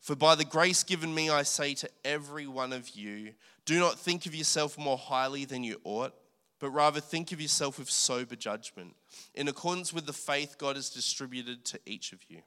For 0.00 0.14
by 0.14 0.34
the 0.34 0.44
grace 0.44 0.82
given 0.82 1.14
me, 1.14 1.30
I 1.30 1.42
say 1.42 1.74
to 1.74 1.88
every 2.04 2.46
one 2.46 2.72
of 2.72 2.90
you, 2.90 3.32
do 3.64 3.78
not 3.78 3.98
think 3.98 4.26
of 4.26 4.34
yourself 4.34 4.76
more 4.76 4.98
highly 4.98 5.44
than 5.44 5.64
you 5.64 5.80
ought, 5.84 6.12
but 6.58 6.70
rather 6.70 7.00
think 7.00 7.32
of 7.32 7.40
yourself 7.40 7.78
with 7.78 7.90
sober 7.90 8.36
judgment, 8.36 8.94
in 9.34 9.48
accordance 9.48 9.92
with 9.92 10.06
the 10.06 10.12
faith 10.12 10.56
God 10.58 10.76
has 10.76 10.90
distributed 10.90 11.64
to 11.66 11.80
each 11.86 12.12
of 12.12 12.20
you. 12.28 12.42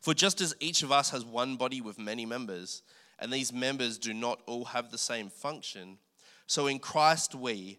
For 0.00 0.14
just 0.14 0.40
as 0.40 0.54
each 0.60 0.82
of 0.82 0.92
us 0.92 1.10
has 1.10 1.24
one 1.24 1.56
body 1.56 1.80
with 1.80 1.98
many 1.98 2.26
members, 2.26 2.82
and 3.18 3.32
these 3.32 3.52
members 3.52 3.98
do 3.98 4.14
not 4.14 4.40
all 4.46 4.66
have 4.66 4.90
the 4.90 4.98
same 4.98 5.28
function, 5.28 5.98
so 6.46 6.66
in 6.66 6.78
Christ 6.78 7.34
we, 7.34 7.78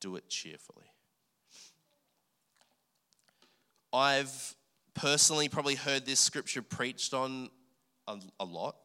do 0.00 0.16
it 0.16 0.28
cheerfully. 0.28 0.86
I've 3.92 4.54
personally 4.94 5.48
probably 5.48 5.76
heard 5.76 6.04
this 6.04 6.20
scripture 6.20 6.62
preached 6.62 7.14
on 7.14 7.50
a, 8.06 8.18
a, 8.40 8.44
lot. 8.44 8.76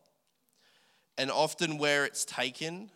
And 1.18 1.32
often 1.32 1.78
where 1.78 2.06
it's 2.06 2.24
taken 2.26 2.90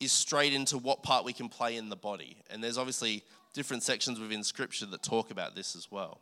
is 0.00 0.12
straight 0.12 0.52
into 0.52 0.78
what 0.78 1.02
part 1.02 1.24
we 1.24 1.32
can 1.32 1.48
play 1.48 1.76
in 1.76 1.88
the 1.88 1.96
body. 1.96 2.38
And 2.50 2.62
there's 2.62 2.78
obviously 2.78 3.22
different 3.54 3.82
sections 3.82 4.20
within 4.20 4.42
scripture 4.44 4.86
that 4.86 5.02
talk 5.02 5.30
about 5.30 5.54
this 5.54 5.76
as 5.76 5.90
well. 5.90 6.20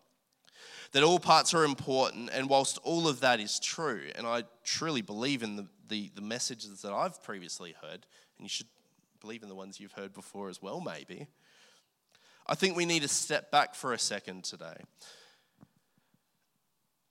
That 0.92 1.02
all 1.02 1.18
parts 1.18 1.54
are 1.54 1.64
important, 1.64 2.30
and 2.32 2.48
whilst 2.48 2.78
all 2.84 3.08
of 3.08 3.20
that 3.20 3.40
is 3.40 3.58
true, 3.58 4.02
and 4.14 4.26
I 4.26 4.44
truly 4.62 5.02
believe 5.02 5.42
in 5.42 5.56
the, 5.56 5.66
the, 5.88 6.10
the 6.14 6.20
messages 6.20 6.82
that 6.82 6.92
I've 6.92 7.20
previously 7.22 7.74
heard, 7.82 8.06
and 8.38 8.44
you 8.44 8.48
should 8.48 8.68
believe 9.24 9.42
in 9.42 9.48
the 9.48 9.54
ones 9.54 9.80
you've 9.80 9.92
heard 9.92 10.12
before 10.12 10.50
as 10.50 10.60
well, 10.60 10.82
maybe. 10.82 11.26
I 12.46 12.54
think 12.54 12.76
we 12.76 12.84
need 12.84 13.00
to 13.00 13.08
step 13.08 13.50
back 13.50 13.74
for 13.74 13.94
a 13.94 13.98
second 13.98 14.44
today. 14.44 14.76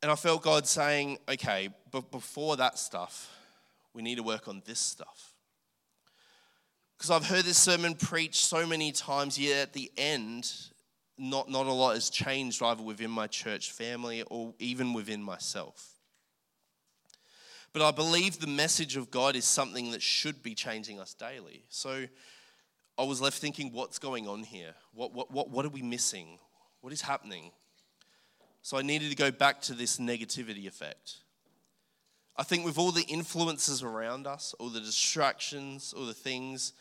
And 0.03 0.11
I 0.11 0.15
felt 0.15 0.43
God 0.43 0.67
saying, 0.67 1.17
okay, 1.27 1.69
but 1.89 2.11
before 2.11 2.55
that 2.57 2.77
stuff, 2.77 3.35
we 3.95 4.03
need 4.03 4.17
to 4.17 4.23
work 4.23 4.47
on 4.47 4.61
this 4.63 4.79
stuff. 4.79 5.33
Because 6.95 7.09
I've 7.09 7.25
heard 7.25 7.45
this 7.45 7.57
sermon 7.57 7.95
preached 7.95 8.45
so 8.45 8.67
many 8.67 8.91
times, 8.91 9.39
yet 9.39 9.63
at 9.63 9.73
the 9.73 9.91
end, 9.97 10.51
not, 11.17 11.49
not 11.49 11.65
a 11.65 11.71
lot 11.71 11.95
has 11.95 12.11
changed 12.11 12.61
either 12.61 12.83
within 12.83 13.09
my 13.09 13.25
church 13.25 13.71
family 13.71 14.21
or 14.29 14.53
even 14.59 14.93
within 14.93 15.23
myself. 15.23 15.92
But 17.73 17.81
I 17.81 17.91
believe 17.91 18.39
the 18.39 18.47
message 18.47 18.95
of 18.95 19.09
God 19.09 19.35
is 19.35 19.45
something 19.45 19.91
that 19.91 20.01
should 20.01 20.43
be 20.43 20.53
changing 20.53 20.99
us 20.99 21.15
daily. 21.15 21.65
So 21.69 22.05
I 22.97 23.03
was 23.03 23.19
left 23.19 23.39
thinking, 23.39 23.73
what's 23.73 23.97
going 23.97 24.27
on 24.27 24.43
here? 24.43 24.75
What, 24.93 25.13
what, 25.13 25.31
what, 25.31 25.49
what 25.49 25.65
are 25.65 25.69
we 25.69 25.81
missing? 25.81 26.37
What 26.81 26.93
is 26.93 27.01
happening? 27.01 27.51
So 28.61 28.77
I 28.77 28.83
needed 28.83 29.09
to 29.09 29.15
go 29.15 29.31
back 29.31 29.61
to 29.63 29.73
this 29.73 29.97
negativity 29.97 30.67
effect. 30.67 31.17
I 32.37 32.43
think 32.43 32.63
with 32.65 32.77
all 32.77 32.91
the 32.91 33.03
influences 33.03 33.83
around 33.83 34.27
us, 34.27 34.53
all 34.59 34.69
the 34.69 34.79
distractions, 34.79 35.93
all 35.97 36.05
the 36.05 36.13
things, 36.13 36.73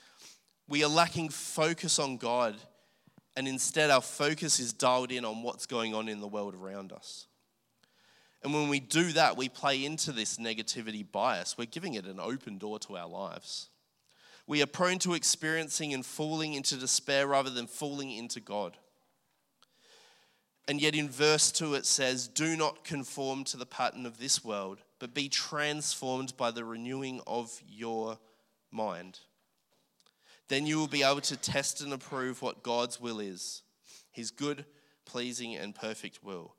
we 0.69 0.85
are 0.85 0.89
lacking 0.89 1.31
focus 1.31 1.99
on 1.99 2.19
God, 2.19 2.57
and 3.37 3.49
instead 3.49 3.91
our 3.91 4.01
focus 4.01 4.61
is 4.61 4.73
dialed 4.73 5.11
in 5.11 5.25
on 5.25 5.43
what's 5.43 5.67
going 5.67 5.95
on 5.95 6.09
in 6.09 6.21
the 6.21 6.27
world 6.27 6.55
around 6.55 6.93
us. 6.93 7.27
And 8.43 8.53
when 8.53 8.69
we 8.69 8.81
do 8.81 9.13
that, 9.13 9.37
we 9.37 9.49
play 9.49 9.85
into 9.85 10.11
this 10.11 10.37
negativity 10.37 11.05
bias. 11.11 11.57
We're 11.57 11.67
giving 11.67 11.95
it 11.95 12.07
an 12.07 12.19
open 12.19 12.59
door 12.59 12.79
to 12.81 12.97
our 12.97 13.09
lives. 13.09 13.69
We 14.47 14.63
are 14.63 14.67
prone 14.67 14.99
to 15.01 15.15
experiencing 15.15 15.95
and 15.95 16.05
falling 16.05 16.55
into 16.55 16.77
despair 16.77 17.27
rather 17.29 17.51
than 17.51 17.69
falling 17.69 18.11
into 18.11 18.41
God. 18.41 18.77
And 20.69 20.81
yet 20.81 20.95
in 20.95 21.09
verse 21.09 21.53
2, 21.53 21.75
it 21.75 21.87
says, 21.87 22.29
Do 22.29 22.57
not 22.57 22.85
conform 22.85 23.45
to 23.45 23.57
the 23.57 23.67
pattern 23.67 24.07
of 24.07 24.19
this 24.19 24.45
world, 24.45 24.79
but 24.99 25.15
be 25.15 25.29
transformed 25.29 26.37
by 26.37 26.51
the 26.51 26.65
renewing 26.65 27.21
of 27.27 27.61
your 27.69 28.19
mind. 28.71 29.21
Then 30.49 30.67
you 30.67 30.79
will 30.79 30.89
be 30.89 31.03
able 31.03 31.21
to 31.23 31.37
test 31.37 31.81
and 31.81 31.93
approve 31.93 32.43
what 32.43 32.63
God's 32.63 33.01
will 33.01 33.21
is 33.21 33.63
his 34.13 34.31
good, 34.31 34.67
pleasing, 35.07 35.57
and 35.57 35.75
perfect 35.75 36.23
will. 36.23 36.55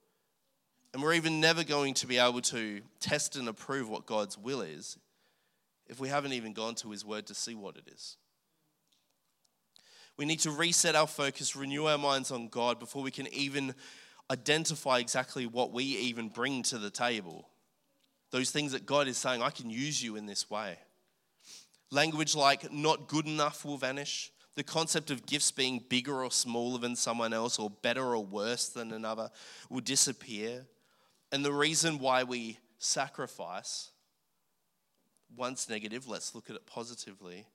And 0.94 1.02
we're 1.02 1.14
even 1.14 1.40
never 1.42 1.64
going 1.64 1.96
to 1.96 2.08
be 2.08 2.20
able 2.20 2.42
to 2.42 2.82
test 3.00 3.36
and 3.36 3.50
approve 3.50 3.90
what 3.90 4.06
God's 4.06 4.38
will 4.38 4.62
is 4.62 4.98
if 5.88 6.00
we 6.00 6.08
haven't 6.08 6.34
even 6.34 6.54
gone 6.54 6.76
to 6.76 6.92
His 6.92 7.04
Word 7.04 7.26
to 7.28 7.34
see 7.34 7.56
what 7.56 7.78
it 7.78 7.92
is. 7.92 8.18
We 10.18 10.26
need 10.26 10.40
to 10.42 10.52
reset 10.52 10.96
our 10.96 11.08
focus, 11.08 11.56
renew 11.56 11.86
our 11.86 11.98
minds 11.98 12.30
on 12.30 12.48
God 12.48 12.80
before 12.80 13.02
we 13.02 13.10
can 13.10 13.28
even 13.34 13.74
identify 14.32 15.00
exactly 15.00 15.48
what 15.48 15.72
we 15.72 15.84
even 15.84 16.30
bring 16.30 16.62
to 16.64 16.78
the 16.78 16.92
table. 16.92 17.50
Those 18.32 18.52
things 18.52 18.72
that 18.72 18.86
God 18.86 19.08
is 19.08 19.18
saying, 19.18 19.42
I 19.42 19.50
can 19.50 19.70
use 19.70 20.04
you 20.04 20.16
in 20.16 20.28
this 20.28 20.50
way. 20.50 20.78
Language 21.92 22.36
like 22.36 22.72
not 22.72 23.08
good 23.08 23.28
enough 23.28 23.66
will 23.66 23.78
vanish. 23.78 24.32
The 24.56 24.64
concept 24.64 25.10
of 25.10 25.26
gifts 25.26 25.52
being 25.52 25.84
bigger 25.90 26.24
or 26.24 26.32
smaller 26.32 26.78
than 26.78 26.96
someone 26.96 27.34
else, 27.34 27.58
or 27.58 27.70
better 27.70 28.16
or 28.16 28.24
worse 28.24 28.70
than 28.70 28.92
another, 28.92 29.32
will 29.70 29.82
disappear. 29.82 30.66
And 31.34 31.44
the 31.44 31.52
reason 31.52 31.98
why 31.98 32.22
we 32.22 32.60
sacrifice, 32.78 33.90
once 35.36 35.68
negative, 35.68 36.08
let's 36.08 36.36
look 36.36 36.48
at 36.52 36.56
it 36.56 36.68
positively, 36.68 37.48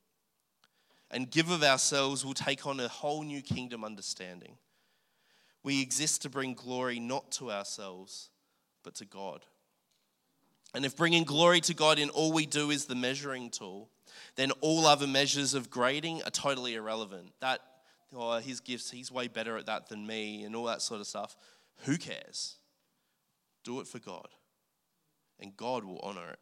and 1.12 1.30
give 1.30 1.48
of 1.48 1.62
ourselves 1.62 2.24
will 2.24 2.34
take 2.34 2.66
on 2.66 2.80
a 2.80 2.88
whole 2.88 3.22
new 3.22 3.40
kingdom 3.40 3.84
understanding. 3.84 4.56
We 5.62 5.80
exist 5.80 6.22
to 6.22 6.28
bring 6.28 6.54
glory 6.54 6.98
not 6.98 7.30
to 7.32 7.52
ourselves, 7.52 8.30
but 8.82 8.96
to 8.96 9.04
God. 9.04 9.46
And 10.74 10.84
if 10.84 10.96
bringing 10.96 11.22
glory 11.22 11.60
to 11.60 11.72
God 11.72 12.00
in 12.00 12.10
all 12.10 12.32
we 12.32 12.46
do 12.46 12.72
is 12.72 12.86
the 12.86 12.96
measuring 12.96 13.48
tool, 13.48 13.90
then 14.34 14.50
all 14.60 14.86
other 14.86 15.06
measures 15.06 15.54
of 15.54 15.70
grading 15.70 16.24
are 16.24 16.30
totally 16.30 16.74
irrelevant. 16.74 17.30
That, 17.38 17.60
oh, 18.12 18.38
his 18.38 18.58
gifts, 18.58 18.90
he's 18.90 19.12
way 19.12 19.28
better 19.28 19.56
at 19.56 19.66
that 19.66 19.88
than 19.88 20.04
me, 20.04 20.42
and 20.42 20.56
all 20.56 20.64
that 20.64 20.82
sort 20.82 21.00
of 21.00 21.06
stuff. 21.06 21.36
Who 21.84 21.96
cares? 21.96 22.57
Do 23.68 23.80
it 23.80 23.86
for 23.86 23.98
God, 23.98 24.28
and 25.38 25.54
God 25.54 25.84
will 25.84 25.98
honor 25.98 26.30
it. 26.30 26.38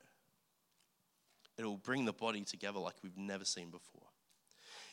It'll 1.59 1.77
bring 1.77 2.05
the 2.05 2.13
body 2.13 2.43
together 2.43 2.79
like 2.79 2.95
we've 3.03 3.17
never 3.17 3.45
seen 3.45 3.71
before. 3.71 4.07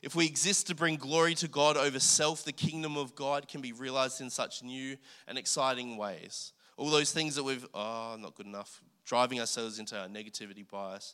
If 0.02 0.16
we 0.16 0.26
exist 0.26 0.66
to 0.66 0.74
bring 0.74 0.96
glory 0.96 1.36
to 1.36 1.48
God 1.48 1.78
over 1.78 2.00
self, 2.00 2.44
the 2.44 2.52
kingdom 2.52 2.98
of 2.98 3.14
God 3.14 3.48
can 3.48 3.62
be 3.62 3.72
realized 3.72 4.20
in 4.20 4.32
such 4.32 4.64
new 4.64 4.98
and 5.28 5.38
exciting 5.38 5.96
ways. 5.96 6.54
All 6.76 6.90
those 6.90 7.12
things 7.12 7.36
that 7.36 7.44
we've, 7.44 7.68
oh, 7.72 8.18
not 8.20 8.34
good 8.34 8.48
enough, 8.48 8.82
driving 9.06 9.40
ourselves 9.40 9.78
into 9.78 9.96
our 9.96 10.08
negativity 10.08 10.68
bias. 10.68 11.14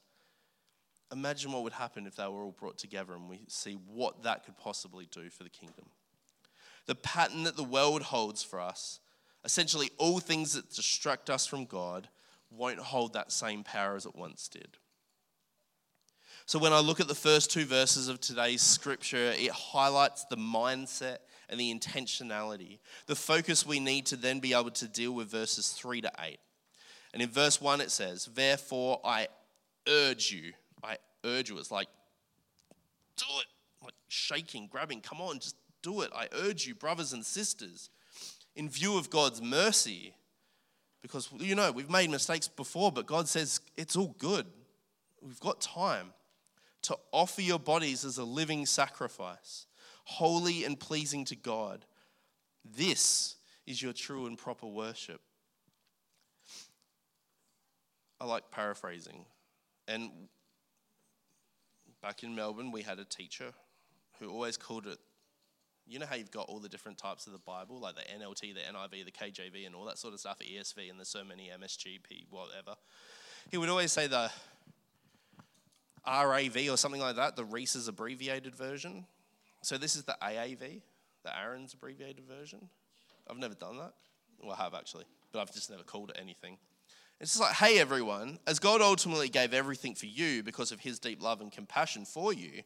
Imagine 1.12 1.52
what 1.52 1.64
would 1.64 1.74
happen 1.74 2.08
if 2.08 2.16
they 2.16 2.28
were 2.30 2.44
all 2.44 2.56
brought 2.58 2.78
together 2.78 3.14
and 3.14 3.30
we 3.30 3.42
see 3.50 3.74
what 3.74 4.24
that 4.24 4.46
could 4.46 4.56
possibly 4.56 5.06
do 5.12 5.30
for 5.30 5.44
the 5.44 5.50
kingdom. 5.50 5.88
The 6.86 6.96
pattern 6.96 7.44
that 7.44 7.58
the 7.58 7.64
world 7.66 8.04
holds 8.04 8.42
for 8.42 8.62
us, 8.62 9.02
essentially 9.43 9.89
all 9.98 10.19
things 10.19 10.53
that 10.53 10.69
distract 10.69 11.29
us 11.29 11.46
from 11.46 11.65
God, 11.65 12.08
won't 12.51 12.79
hold 12.79 13.13
that 13.13 13.31
same 13.31 13.63
power 13.63 13.96
as 13.96 14.05
it 14.05 14.15
once 14.15 14.48
did. 14.48 14.77
So 16.46 16.58
when 16.58 16.74
I 16.74 16.79
look 16.79 17.00
at 17.00 17.08
the 17.08 17.15
first 17.15 17.51
two 17.51 17.65
verses 17.65 18.08
of 18.08 18.19
today's 18.19 18.63
scripture, 18.63 19.34
it 19.38 19.51
highlights 19.51 20.25
the 20.25 20.36
mindset 20.36 21.17
and 21.48 21.60
the 21.60 21.74
intentionality, 21.74 22.79
the 23.05 23.15
focus 23.15 23.65
we 23.65 23.79
need 23.79 24.08
to 24.08 24.15
then 24.15 24.39
be 24.39 24.53
able 24.53 24.72
to 24.72 24.88
deal 24.88 25.12
with 25.12 25.29
verses 25.29 25.69
3 25.69 26.01
to 26.01 26.12
8. 26.19 26.39
And 27.13 27.22
in 27.22 27.29
verse 27.29 27.62
1, 27.62 27.81
it 27.81 27.91
says, 27.91 28.29
Therefore 28.34 29.00
I 29.03 29.27
urge 29.88 30.31
you, 30.31 30.53
I 30.84 30.98
urge 31.24 31.50
you. 31.50 31.58
It's 31.58 31.72
like, 31.72 31.88
do 33.17 33.25
it. 33.39 33.48
Like 33.84 33.93
shaking, 34.08 34.67
grabbing, 34.72 35.01
come 35.01 35.22
on, 35.22 35.39
just 35.39 35.55
do 35.81 36.01
it. 36.01 36.12
I 36.15 36.29
urge 36.34 36.67
you, 36.67 36.75
brothers 36.75 37.13
and 37.13 37.25
sisters, 37.25 37.89
in 38.56 38.70
view 38.70 38.98
of 38.98 39.10
God's 39.10 39.41
mercy. 39.41 40.13
Because, 41.01 41.29
you 41.38 41.56
know, 41.56 41.72
we've 41.72 41.89
made 41.89 42.10
mistakes 42.10 42.48
before, 42.48 42.91
but 42.91 43.06
God 43.06 43.27
says 43.27 43.62
it's 43.77 43.96
all 43.96 44.15
good. 44.18 44.46
We've 45.22 45.39
got 45.39 45.62
time 45.62 46.13
to 46.84 46.98
offer 47.12 47.41
your 47.41 47.60
bodies 47.60 48.03
as 48.06 48.18
a 48.18 48.24
living 48.24 48.65
sacrifice, 48.65 49.65
holy 50.03 50.65
and 50.65 50.79
pleasing 50.79 51.25
to 51.25 51.36
God. 51.36 51.86
This 52.65 53.36
is 53.65 53.82
your 53.82 53.94
true 53.94 54.25
and 54.25 54.38
proper 54.38 54.68
worship. 54.68 55.22
I 58.19 58.26
like 58.26 58.52
paraphrasing. 58.52 59.26
And 59.88 60.12
back 62.02 62.24
in 62.24 62.36
Melbourne, 62.36 62.71
we 62.71 62.82
had 62.82 63.00
a 63.00 63.06
teacher 63.06 63.54
who 64.19 64.30
always 64.30 64.58
called 64.58 64.88
it 64.88 65.00
you 65.89 65.99
know 65.99 66.06
how 66.06 66.15
you've 66.15 66.32
got 66.32 66.47
all 66.47 66.60
the 66.60 66.69
different 66.69 66.97
types 66.97 67.25
of 67.28 67.34
the 67.34 67.39
Bible, 67.39 67.80
like 67.80 67.95
the 67.95 68.02
NLT, 68.02 68.54
the 68.54 68.62
NIV, 68.62 69.06
the 69.06 69.12
KJV, 69.12 69.65
and 69.65 69.75
all 69.75 69.86
that 69.86 69.97
sort 69.97 70.13
of 70.13 70.19
stuff, 70.19 70.38
ESV, 70.39 70.89
and 70.89 70.99
there's 70.99 71.10
so 71.10 71.23
many 71.23 71.49
MSGP, 71.49 72.28
whatever. 72.30 72.75
He 73.49 73.58
would 73.58 73.69
always 73.69 73.91
say 73.91 74.08
the 74.08 74.30
RAV 76.06 76.58
or 76.69 76.78
something 76.78 77.02
like 77.02 77.15
that, 77.15 77.36
the 77.36 77.45
Reese's 77.45 77.88
abbreviated 77.88 78.56
version. 78.56 79.06
So 79.62 79.78
this 79.78 79.95
is 79.95 80.04
the 80.04 80.17
AAV, 80.21 80.82
the 81.23 81.38
Aaron's 81.38 81.73
abbreviated 81.73 82.25
version. 82.25 82.69
I've 83.30 83.38
never 83.38 83.56
done 83.56 83.78
that. 83.78 83.93
Well, 84.41 84.56
I 84.58 84.63
have 84.63 84.73
actually, 84.73 85.06
but 85.32 85.39
I've 85.39 85.54
just 85.54 85.69
never 85.69 85.84
called 85.84 86.12
it 86.12 86.17
anything. 86.19 86.58
It's 87.19 87.32
just 87.32 87.41
like, 87.41 87.56
hey, 87.56 87.80
everyone, 87.80 88.39
as 88.47 88.60
God 88.60 88.82
ultimately 88.82 89.28
gave 89.28 89.54
everything 89.54 89.93
for 89.93 90.06
you 90.06 90.41
because 90.41 90.71
of 90.71 90.80
his 90.80 90.99
deep 90.99 91.21
love 91.21 91.41
and 91.41 91.52
compassion 91.52 92.06
for 92.06 92.32
you, 92.32 92.63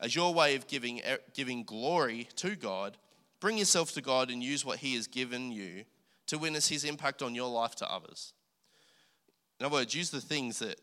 as 0.00 0.14
your 0.14 0.32
way 0.32 0.54
of 0.54 0.66
giving, 0.66 1.02
eh, 1.02 1.16
giving 1.34 1.64
glory 1.64 2.28
to 2.36 2.56
God, 2.56 2.96
bring 3.40 3.58
yourself 3.58 3.92
to 3.92 4.00
God 4.00 4.30
and 4.30 4.42
use 4.42 4.64
what 4.64 4.78
he 4.78 4.94
has 4.94 5.06
given 5.06 5.52
you 5.52 5.84
to 6.26 6.38
witness 6.38 6.68
his 6.68 6.84
impact 6.84 7.22
on 7.22 7.34
your 7.34 7.50
life 7.50 7.74
to 7.76 7.90
others. 7.90 8.32
In 9.58 9.66
other 9.66 9.74
words, 9.74 9.94
use 9.94 10.10
the 10.10 10.20
things 10.20 10.60
that 10.60 10.80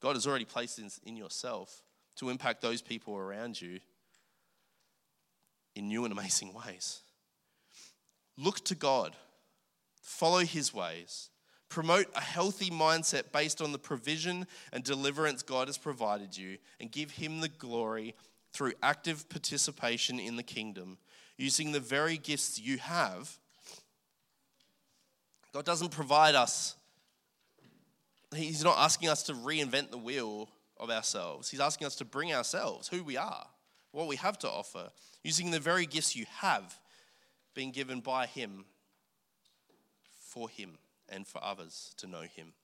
God 0.00 0.16
has 0.16 0.26
already 0.26 0.44
placed 0.44 0.78
in, 0.78 0.90
in 1.04 1.16
yourself 1.16 1.82
to 2.16 2.30
impact 2.30 2.62
those 2.62 2.80
people 2.80 3.16
around 3.16 3.60
you 3.60 3.80
in 5.74 5.88
new 5.88 6.04
and 6.04 6.12
amazing 6.12 6.54
ways. 6.54 7.00
Look 8.36 8.60
to 8.64 8.74
God, 8.74 9.14
follow 10.00 10.40
his 10.40 10.72
ways, 10.72 11.30
promote 11.68 12.06
a 12.14 12.20
healthy 12.20 12.70
mindset 12.70 13.32
based 13.32 13.60
on 13.60 13.72
the 13.72 13.78
provision 13.78 14.46
and 14.72 14.84
deliverance 14.84 15.42
God 15.42 15.68
has 15.68 15.78
provided 15.78 16.36
you, 16.36 16.58
and 16.80 16.90
give 16.90 17.12
him 17.12 17.40
the 17.40 17.48
glory 17.48 18.14
through 18.54 18.72
active 18.82 19.28
participation 19.28 20.18
in 20.18 20.36
the 20.36 20.42
kingdom, 20.42 20.96
using 21.36 21.72
the 21.72 21.80
very 21.80 22.16
gifts 22.16 22.58
you 22.58 22.78
have. 22.78 23.36
God 25.52 25.64
doesn't 25.64 25.90
provide 25.90 26.34
us 26.34 26.76
He's 28.34 28.64
not 28.64 28.76
asking 28.78 29.08
us 29.08 29.22
to 29.24 29.32
reinvent 29.32 29.90
the 29.90 29.98
wheel 29.98 30.48
of 30.76 30.90
ourselves. 30.90 31.50
He's 31.50 31.60
asking 31.60 31.86
us 31.86 31.96
to 31.96 32.04
bring 32.04 32.32
ourselves, 32.32 32.88
who 32.88 33.04
we 33.04 33.16
are, 33.16 33.46
what 33.92 34.08
we 34.08 34.16
have 34.16 34.38
to 34.40 34.50
offer, 34.50 34.90
using 35.22 35.50
the 35.50 35.60
very 35.60 35.86
gifts 35.86 36.16
you 36.16 36.26
have 36.38 36.78
been 37.54 37.70
given 37.70 38.00
by 38.00 38.26
Him 38.26 38.64
for 40.26 40.48
Him 40.48 40.78
and 41.08 41.26
for 41.26 41.42
others 41.42 41.94
to 41.98 42.06
know 42.06 42.22
Him. 42.22 42.54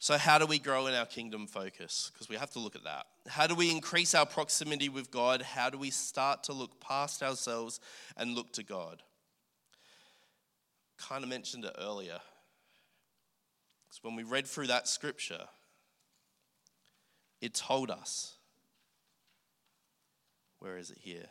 So, 0.00 0.16
how 0.16 0.38
do 0.38 0.46
we 0.46 0.60
grow 0.60 0.86
in 0.86 0.94
our 0.94 1.06
kingdom 1.06 1.46
focus? 1.48 2.10
Because 2.12 2.28
we 2.28 2.36
have 2.36 2.50
to 2.52 2.60
look 2.60 2.76
at 2.76 2.84
that. 2.84 3.06
How 3.26 3.48
do 3.48 3.54
we 3.56 3.70
increase 3.70 4.14
our 4.14 4.26
proximity 4.26 4.88
with 4.88 5.10
God? 5.10 5.42
How 5.42 5.70
do 5.70 5.78
we 5.78 5.90
start 5.90 6.44
to 6.44 6.52
look 6.52 6.80
past 6.80 7.22
ourselves 7.22 7.80
and 8.16 8.34
look 8.34 8.52
to 8.52 8.62
God? 8.62 9.02
Kind 10.98 11.24
of 11.24 11.30
mentioned 11.30 11.64
it 11.64 11.74
earlier. 11.78 12.20
Because 13.88 14.02
when 14.02 14.14
we 14.14 14.22
read 14.22 14.46
through 14.46 14.68
that 14.68 14.86
scripture, 14.86 15.46
it 17.40 17.54
told 17.54 17.90
us. 17.90 18.34
Where 20.60 20.76
is 20.76 20.90
it 20.90 20.98
here? 21.00 21.26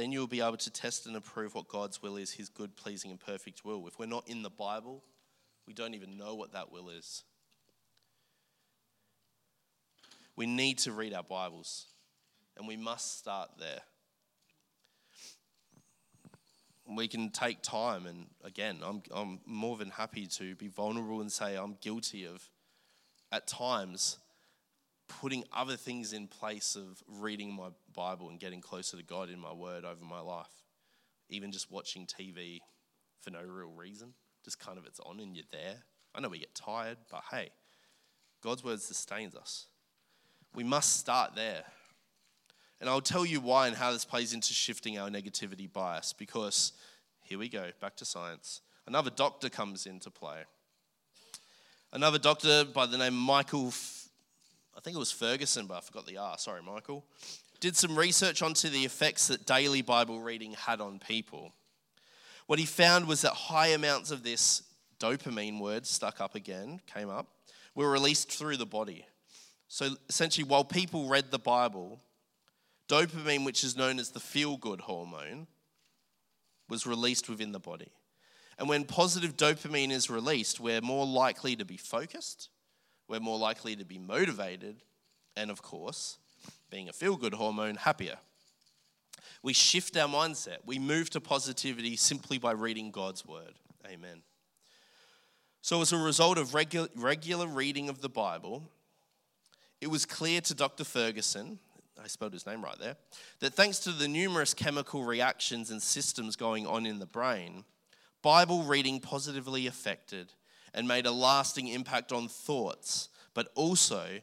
Then 0.00 0.12
you'll 0.12 0.26
be 0.26 0.40
able 0.40 0.56
to 0.56 0.70
test 0.70 1.04
and 1.04 1.14
approve 1.14 1.54
what 1.54 1.68
God's 1.68 2.00
will 2.00 2.16
is, 2.16 2.32
his 2.32 2.48
good, 2.48 2.74
pleasing, 2.74 3.10
and 3.10 3.20
perfect 3.20 3.66
will. 3.66 3.86
If 3.86 3.98
we're 3.98 4.06
not 4.06 4.26
in 4.26 4.40
the 4.40 4.48
Bible, 4.48 5.04
we 5.66 5.74
don't 5.74 5.92
even 5.92 6.16
know 6.16 6.34
what 6.34 6.54
that 6.54 6.72
will 6.72 6.88
is. 6.88 7.22
We 10.36 10.46
need 10.46 10.78
to 10.78 10.92
read 10.92 11.12
our 11.12 11.22
Bibles, 11.22 11.84
and 12.56 12.66
we 12.66 12.78
must 12.78 13.18
start 13.18 13.50
there 13.58 13.80
we 16.96 17.06
can 17.06 17.30
take 17.30 17.62
time 17.62 18.04
and 18.06 18.26
again 18.42 18.80
I'm, 18.84 19.00
I'm 19.14 19.38
more 19.46 19.76
than 19.76 19.90
happy 19.90 20.26
to 20.26 20.56
be 20.56 20.66
vulnerable 20.66 21.20
and 21.20 21.30
say 21.30 21.54
i'm 21.54 21.76
guilty 21.80 22.24
of 22.24 22.50
at 23.30 23.46
times 23.46 24.18
putting 25.20 25.44
other 25.52 25.76
things 25.76 26.12
in 26.12 26.26
place 26.26 26.76
of 26.76 27.02
reading 27.08 27.52
my 27.52 27.68
bible 27.94 28.28
and 28.28 28.38
getting 28.38 28.60
closer 28.60 28.96
to 28.96 29.02
god 29.02 29.30
in 29.30 29.38
my 29.38 29.52
word 29.52 29.84
over 29.84 30.04
my 30.04 30.20
life 30.20 30.64
even 31.28 31.50
just 31.52 31.70
watching 31.70 32.06
tv 32.06 32.58
for 33.20 33.30
no 33.30 33.42
real 33.42 33.70
reason 33.70 34.12
just 34.44 34.58
kind 34.58 34.78
of 34.78 34.86
it's 34.86 35.00
on 35.00 35.20
and 35.20 35.34
you're 35.34 35.44
there 35.52 35.76
i 36.14 36.20
know 36.20 36.28
we 36.28 36.38
get 36.38 36.54
tired 36.54 36.96
but 37.10 37.22
hey 37.30 37.50
god's 38.42 38.64
word 38.64 38.80
sustains 38.80 39.34
us 39.34 39.66
we 40.54 40.64
must 40.64 40.98
start 40.98 41.34
there 41.34 41.64
and 42.80 42.88
I'll 42.88 43.02
tell 43.02 43.26
you 43.26 43.40
why 43.40 43.66
and 43.66 43.76
how 43.76 43.92
this 43.92 44.06
plays 44.06 44.32
into 44.32 44.54
shifting 44.54 44.98
our 44.98 45.10
negativity 45.10 45.70
bias 45.70 46.14
because 46.14 46.72
here 47.22 47.38
we 47.38 47.48
go, 47.48 47.70
back 47.80 47.94
to 47.96 48.04
science. 48.04 48.62
Another 48.86 49.10
doctor 49.10 49.50
comes 49.50 49.86
into 49.86 50.10
play. 50.10 50.44
Another 51.92 52.18
doctor 52.18 52.64
by 52.64 52.86
the 52.86 52.96
name 52.96 53.14
Michael 53.14 53.72
I 54.76 54.80
think 54.80 54.96
it 54.96 55.00
was 55.00 55.12
Ferguson, 55.12 55.66
but 55.66 55.78
I 55.78 55.80
forgot 55.80 56.06
the 56.06 56.18
R. 56.18 56.38
Sorry, 56.38 56.62
Michael. 56.62 57.04
Did 57.60 57.76
some 57.76 57.98
research 57.98 58.42
onto 58.42 58.68
the 58.68 58.84
effects 58.84 59.28
that 59.28 59.46
daily 59.46 59.82
Bible 59.82 60.20
reading 60.20 60.52
had 60.52 60.80
on 60.80 60.98
people. 60.98 61.52
What 62.46 62.58
he 62.58 62.64
found 62.64 63.06
was 63.06 63.22
that 63.22 63.32
high 63.32 63.68
amounts 63.68 64.10
of 64.10 64.22
this 64.22 64.62
dopamine 64.98 65.60
word 65.60 65.86
stuck 65.86 66.20
up 66.20 66.34
again, 66.34 66.80
came 66.92 67.10
up, 67.10 67.26
were 67.74 67.90
released 67.90 68.32
through 68.32 68.56
the 68.56 68.66
body. 68.66 69.06
So 69.68 69.90
essentially, 70.08 70.44
while 70.44 70.64
people 70.64 71.08
read 71.08 71.30
the 71.30 71.38
Bible, 71.38 72.00
dopamine, 72.88 73.44
which 73.44 73.62
is 73.62 73.76
known 73.76 73.98
as 73.98 74.10
the 74.10 74.20
feel 74.20 74.56
good 74.56 74.80
hormone, 74.80 75.46
was 76.68 76.86
released 76.86 77.28
within 77.28 77.52
the 77.52 77.60
body. 77.60 77.92
And 78.58 78.68
when 78.68 78.84
positive 78.84 79.36
dopamine 79.36 79.90
is 79.90 80.10
released, 80.10 80.60
we're 80.60 80.80
more 80.80 81.06
likely 81.06 81.56
to 81.56 81.64
be 81.64 81.76
focused, 81.76 82.48
we're 83.10 83.18
more 83.18 83.38
likely 83.38 83.74
to 83.74 83.84
be 83.84 83.98
motivated, 83.98 84.76
and 85.36 85.50
of 85.50 85.62
course, 85.62 86.18
being 86.70 86.88
a 86.88 86.92
feel 86.92 87.16
good 87.16 87.34
hormone, 87.34 87.74
happier. 87.74 88.16
We 89.42 89.52
shift 89.52 89.96
our 89.96 90.08
mindset. 90.08 90.58
We 90.64 90.78
move 90.78 91.10
to 91.10 91.20
positivity 91.20 91.96
simply 91.96 92.38
by 92.38 92.52
reading 92.52 92.92
God's 92.92 93.26
word. 93.26 93.54
Amen. 93.84 94.22
So, 95.60 95.80
as 95.82 95.92
a 95.92 95.98
result 95.98 96.38
of 96.38 96.50
regu- 96.50 96.88
regular 96.94 97.48
reading 97.48 97.88
of 97.88 98.00
the 98.00 98.08
Bible, 98.08 98.70
it 99.80 99.88
was 99.88 100.06
clear 100.06 100.40
to 100.42 100.54
Dr. 100.54 100.84
Ferguson, 100.84 101.58
I 102.02 102.06
spelled 102.06 102.32
his 102.32 102.46
name 102.46 102.62
right 102.62 102.78
there, 102.78 102.96
that 103.40 103.54
thanks 103.54 103.80
to 103.80 103.90
the 103.90 104.06
numerous 104.06 104.54
chemical 104.54 105.02
reactions 105.02 105.70
and 105.72 105.82
systems 105.82 106.36
going 106.36 106.64
on 106.64 106.86
in 106.86 107.00
the 107.00 107.06
brain, 107.06 107.64
Bible 108.22 108.62
reading 108.62 109.00
positively 109.00 109.66
affected 109.66 110.32
and 110.74 110.86
made 110.86 111.06
a 111.06 111.12
lasting 111.12 111.68
impact 111.68 112.12
on 112.12 112.28
thoughts, 112.28 113.08
but 113.34 113.48
also 113.54 114.20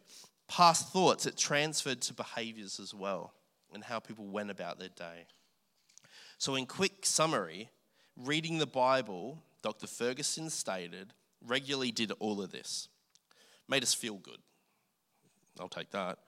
past 0.48 0.92
thoughts, 0.92 1.26
it 1.26 1.38
transferred 1.38 2.02
to 2.02 2.14
behaviors 2.14 2.80
as 2.80 2.94
well 2.94 3.34
and 3.74 3.84
how 3.84 4.00
people 4.00 4.26
went 4.26 4.50
about 4.50 4.80
their 4.80 4.90
day. 4.90 5.26
So, 6.38 6.56
in 6.56 6.66
quick 6.66 7.06
summary, 7.06 7.70
reading 8.16 8.58
the 8.58 8.68
Bible, 8.68 9.44
Dr. 9.62 9.88
Ferguson 9.88 10.50
stated, 10.50 11.14
regularly 11.46 11.92
did 11.92 12.12
all 12.20 12.42
of 12.42 12.52
this. 12.52 12.90
Made 13.68 13.84
us 13.84 13.94
feel 13.94 14.16
good. 14.16 14.40
I'll 15.60 15.68
take 15.68 15.92
that. 15.92 16.20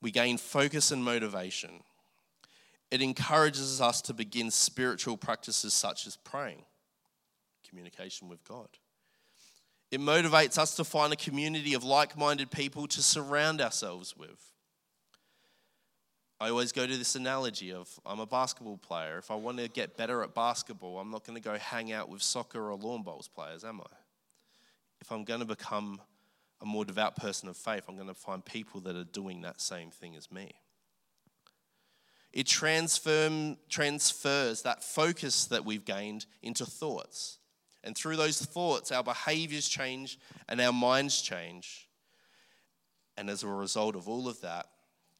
We 0.00 0.10
gain 0.10 0.38
focus 0.38 0.92
and 0.92 1.04
motivation. 1.04 1.82
It 2.90 3.02
encourages 3.02 3.80
us 3.80 4.00
to 4.02 4.14
begin 4.14 4.50
spiritual 4.50 5.16
practices 5.16 5.74
such 5.74 6.06
as 6.06 6.16
praying, 6.16 6.64
communication 7.68 8.28
with 8.28 8.44
God. 8.44 8.68
It 9.96 10.02
motivates 10.02 10.58
us 10.58 10.76
to 10.76 10.84
find 10.84 11.10
a 11.14 11.16
community 11.16 11.72
of 11.72 11.82
like 11.82 12.18
minded 12.18 12.50
people 12.50 12.86
to 12.86 13.02
surround 13.02 13.62
ourselves 13.62 14.14
with. 14.14 14.52
I 16.38 16.50
always 16.50 16.70
go 16.70 16.86
to 16.86 16.96
this 16.98 17.14
analogy 17.14 17.72
of 17.72 17.88
I'm 18.04 18.20
a 18.20 18.26
basketball 18.26 18.76
player. 18.76 19.16
If 19.16 19.30
I 19.30 19.36
want 19.36 19.56
to 19.56 19.68
get 19.68 19.96
better 19.96 20.22
at 20.22 20.34
basketball, 20.34 20.98
I'm 20.98 21.10
not 21.10 21.24
going 21.24 21.40
to 21.40 21.42
go 21.42 21.56
hang 21.56 21.92
out 21.92 22.10
with 22.10 22.20
soccer 22.20 22.70
or 22.70 22.76
lawn 22.76 23.04
bowls 23.04 23.26
players, 23.26 23.64
am 23.64 23.80
I? 23.80 23.96
If 25.00 25.10
I'm 25.10 25.24
going 25.24 25.40
to 25.40 25.46
become 25.46 26.02
a 26.60 26.66
more 26.66 26.84
devout 26.84 27.16
person 27.16 27.48
of 27.48 27.56
faith, 27.56 27.84
I'm 27.88 27.96
going 27.96 28.06
to 28.08 28.12
find 28.12 28.44
people 28.44 28.82
that 28.82 28.96
are 28.96 29.04
doing 29.04 29.40
that 29.40 29.62
same 29.62 29.90
thing 29.90 30.14
as 30.14 30.30
me. 30.30 30.52
It 32.34 32.46
transform, 32.46 33.56
transfers 33.70 34.60
that 34.60 34.84
focus 34.84 35.46
that 35.46 35.64
we've 35.64 35.86
gained 35.86 36.26
into 36.42 36.66
thoughts. 36.66 37.38
And 37.86 37.96
through 37.96 38.16
those 38.16 38.44
thoughts, 38.44 38.92
our 38.92 39.02
behaviors 39.02 39.66
change 39.68 40.18
and 40.48 40.60
our 40.60 40.72
minds 40.72 41.22
change. 41.22 41.88
And 43.16 43.30
as 43.30 43.42
a 43.42 43.48
result 43.48 43.96
of 43.96 44.08
all 44.08 44.28
of 44.28 44.42
that, 44.42 44.66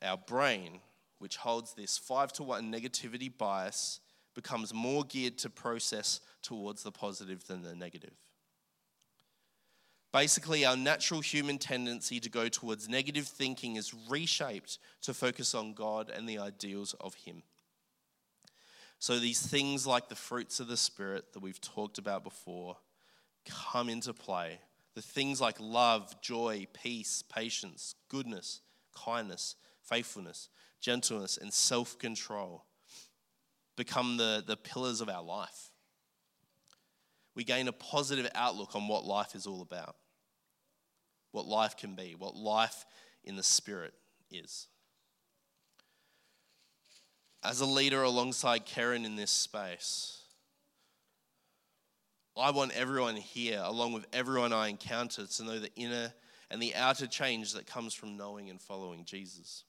our 0.02 0.18
brain 0.18 0.80
which 1.18 1.36
holds 1.36 1.74
this 1.74 1.96
five 1.96 2.32
to 2.34 2.42
one 2.42 2.72
negativity 2.72 3.30
bias, 3.36 4.00
becomes 4.34 4.74
more 4.74 5.02
geared 5.04 5.38
to 5.38 5.48
process 5.48 6.20
towards 6.42 6.82
the 6.82 6.92
positive 6.92 7.46
than 7.46 7.62
the 7.62 7.74
negative. 7.74 8.12
Basically, 10.12 10.64
our 10.64 10.76
natural 10.76 11.20
human 11.20 11.58
tendency 11.58 12.20
to 12.20 12.30
go 12.30 12.48
towards 12.48 12.88
negative 12.88 13.26
thinking 13.26 13.76
is 13.76 13.94
reshaped 14.08 14.78
to 15.02 15.14
focus 15.14 15.54
on 15.54 15.74
God 15.74 16.10
and 16.10 16.28
the 16.28 16.38
ideals 16.38 16.94
of 17.00 17.14
Him. 17.14 17.42
So, 18.98 19.18
these 19.18 19.40
things 19.40 19.86
like 19.86 20.08
the 20.08 20.14
fruits 20.14 20.58
of 20.58 20.68
the 20.68 20.76
Spirit 20.76 21.32
that 21.32 21.42
we've 21.42 21.60
talked 21.60 21.98
about 21.98 22.24
before 22.24 22.76
come 23.44 23.88
into 23.88 24.12
play. 24.12 24.58
The 24.94 25.02
things 25.02 25.40
like 25.40 25.56
love, 25.60 26.20
joy, 26.20 26.66
peace, 26.72 27.22
patience, 27.22 27.94
goodness, 28.08 28.60
kindness, 28.94 29.56
faithfulness, 29.82 30.48
gentleness, 30.80 31.36
and 31.36 31.52
self 31.52 31.98
control 31.98 32.64
become 33.76 34.16
the, 34.16 34.42
the 34.46 34.56
pillars 34.56 35.00
of 35.00 35.08
our 35.08 35.22
life. 35.22 35.70
We 37.34 37.44
gain 37.44 37.68
a 37.68 37.72
positive 37.72 38.28
outlook 38.34 38.74
on 38.74 38.88
what 38.88 39.04
life 39.04 39.34
is 39.34 39.46
all 39.46 39.60
about, 39.60 39.96
what 41.32 41.46
life 41.46 41.76
can 41.76 41.94
be, 41.94 42.14
what 42.18 42.34
life 42.34 42.86
in 43.22 43.36
the 43.36 43.42
Spirit 43.42 43.92
is. 44.30 44.68
As 47.42 47.60
a 47.60 47.66
leader 47.66 48.02
alongside 48.02 48.66
Karen 48.66 49.04
in 49.04 49.16
this 49.16 49.30
space, 49.30 50.22
I 52.36 52.50
want 52.50 52.72
everyone 52.76 53.16
here, 53.16 53.62
along 53.64 53.92
with 53.92 54.06
everyone 54.12 54.52
I 54.52 54.68
encounter, 54.68 55.26
to 55.26 55.44
know 55.44 55.58
the 55.58 55.74
inner 55.74 56.12
and 56.50 56.60
the 56.60 56.74
outer 56.74 57.06
change 57.06 57.54
that 57.54 57.66
comes 57.66 57.94
from 57.94 58.16
knowing 58.16 58.50
and 58.50 58.60
following 58.60 59.04
Jesus. 59.04 59.64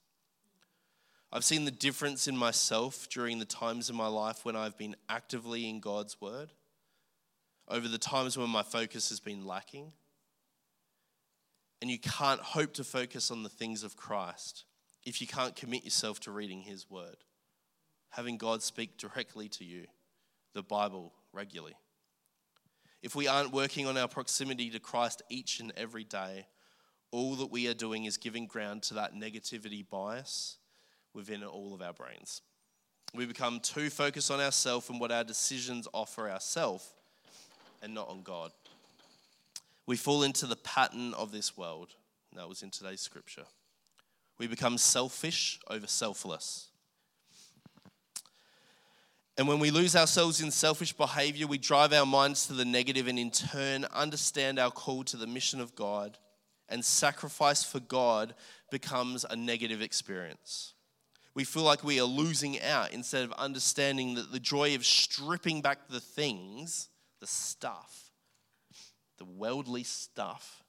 I've 1.32 1.44
seen 1.44 1.64
the 1.64 1.70
difference 1.70 2.26
in 2.26 2.36
myself 2.36 3.08
during 3.08 3.38
the 3.38 3.44
times 3.44 3.90
in 3.90 3.96
my 3.96 4.06
life 4.06 4.44
when 4.44 4.56
I've 4.56 4.78
been 4.78 4.96
actively 5.08 5.68
in 5.68 5.80
God's 5.80 6.20
word, 6.20 6.52
over 7.68 7.86
the 7.86 7.98
times 7.98 8.38
when 8.38 8.48
my 8.48 8.62
focus 8.62 9.10
has 9.10 9.20
been 9.20 9.46
lacking. 9.46 9.92
And 11.80 11.90
you 11.90 11.98
can't 11.98 12.40
hope 12.40 12.74
to 12.74 12.84
focus 12.84 13.30
on 13.30 13.42
the 13.42 13.48
things 13.48 13.82
of 13.82 13.96
Christ 13.96 14.64
if 15.04 15.20
you 15.20 15.26
can't 15.26 15.54
commit 15.54 15.84
yourself 15.84 16.18
to 16.20 16.30
reading 16.30 16.62
His 16.62 16.90
word, 16.90 17.16
having 18.10 18.36
God 18.36 18.62
speak 18.62 18.96
directly 18.96 19.48
to 19.50 19.64
you, 19.64 19.86
the 20.54 20.62
Bible 20.62 21.12
regularly. 21.32 21.74
If 23.02 23.14
we 23.14 23.28
aren't 23.28 23.52
working 23.52 23.86
on 23.86 23.96
our 23.96 24.08
proximity 24.08 24.70
to 24.70 24.80
Christ 24.80 25.22
each 25.30 25.60
and 25.60 25.72
every 25.76 26.04
day, 26.04 26.46
all 27.10 27.36
that 27.36 27.50
we 27.50 27.68
are 27.68 27.74
doing 27.74 28.04
is 28.04 28.16
giving 28.16 28.46
ground 28.46 28.82
to 28.84 28.94
that 28.94 29.14
negativity 29.14 29.88
bias 29.88 30.58
within 31.14 31.44
all 31.44 31.74
of 31.74 31.82
our 31.82 31.92
brains. 31.92 32.42
We 33.14 33.24
become 33.24 33.60
too 33.60 33.88
focused 33.88 34.30
on 34.30 34.40
ourselves 34.40 34.90
and 34.90 35.00
what 35.00 35.12
our 35.12 35.24
decisions 35.24 35.88
offer 35.94 36.28
ourselves 36.28 36.92
and 37.82 37.94
not 37.94 38.08
on 38.08 38.22
God. 38.22 38.52
We 39.86 39.96
fall 39.96 40.22
into 40.22 40.46
the 40.46 40.56
pattern 40.56 41.14
of 41.14 41.32
this 41.32 41.56
world. 41.56 41.94
That 42.36 42.48
was 42.48 42.62
in 42.62 42.70
today's 42.70 43.00
scripture. 43.00 43.44
We 44.38 44.46
become 44.46 44.76
selfish 44.76 45.58
over 45.68 45.86
selfless. 45.86 46.67
And 49.38 49.46
when 49.46 49.60
we 49.60 49.70
lose 49.70 49.94
ourselves 49.94 50.40
in 50.40 50.50
selfish 50.50 50.92
behavior, 50.92 51.46
we 51.46 51.58
drive 51.58 51.92
our 51.92 52.04
minds 52.04 52.48
to 52.48 52.54
the 52.54 52.64
negative 52.64 53.06
and 53.06 53.20
in 53.20 53.30
turn 53.30 53.84
understand 53.94 54.58
our 54.58 54.72
call 54.72 55.04
to 55.04 55.16
the 55.16 55.28
mission 55.28 55.60
of 55.60 55.76
God, 55.76 56.18
and 56.68 56.84
sacrifice 56.84 57.62
for 57.62 57.78
God 57.78 58.34
becomes 58.72 59.24
a 59.24 59.36
negative 59.36 59.80
experience. 59.80 60.74
We 61.34 61.44
feel 61.44 61.62
like 61.62 61.84
we 61.84 62.00
are 62.00 62.04
losing 62.04 62.60
out 62.60 62.92
instead 62.92 63.22
of 63.22 63.32
understanding 63.34 64.16
that 64.16 64.32
the 64.32 64.40
joy 64.40 64.74
of 64.74 64.84
stripping 64.84 65.62
back 65.62 65.86
the 65.88 66.00
things, 66.00 66.88
the 67.20 67.28
stuff, 67.28 68.10
the 69.18 69.24
worldly 69.24 69.84
stuff, 69.84 70.64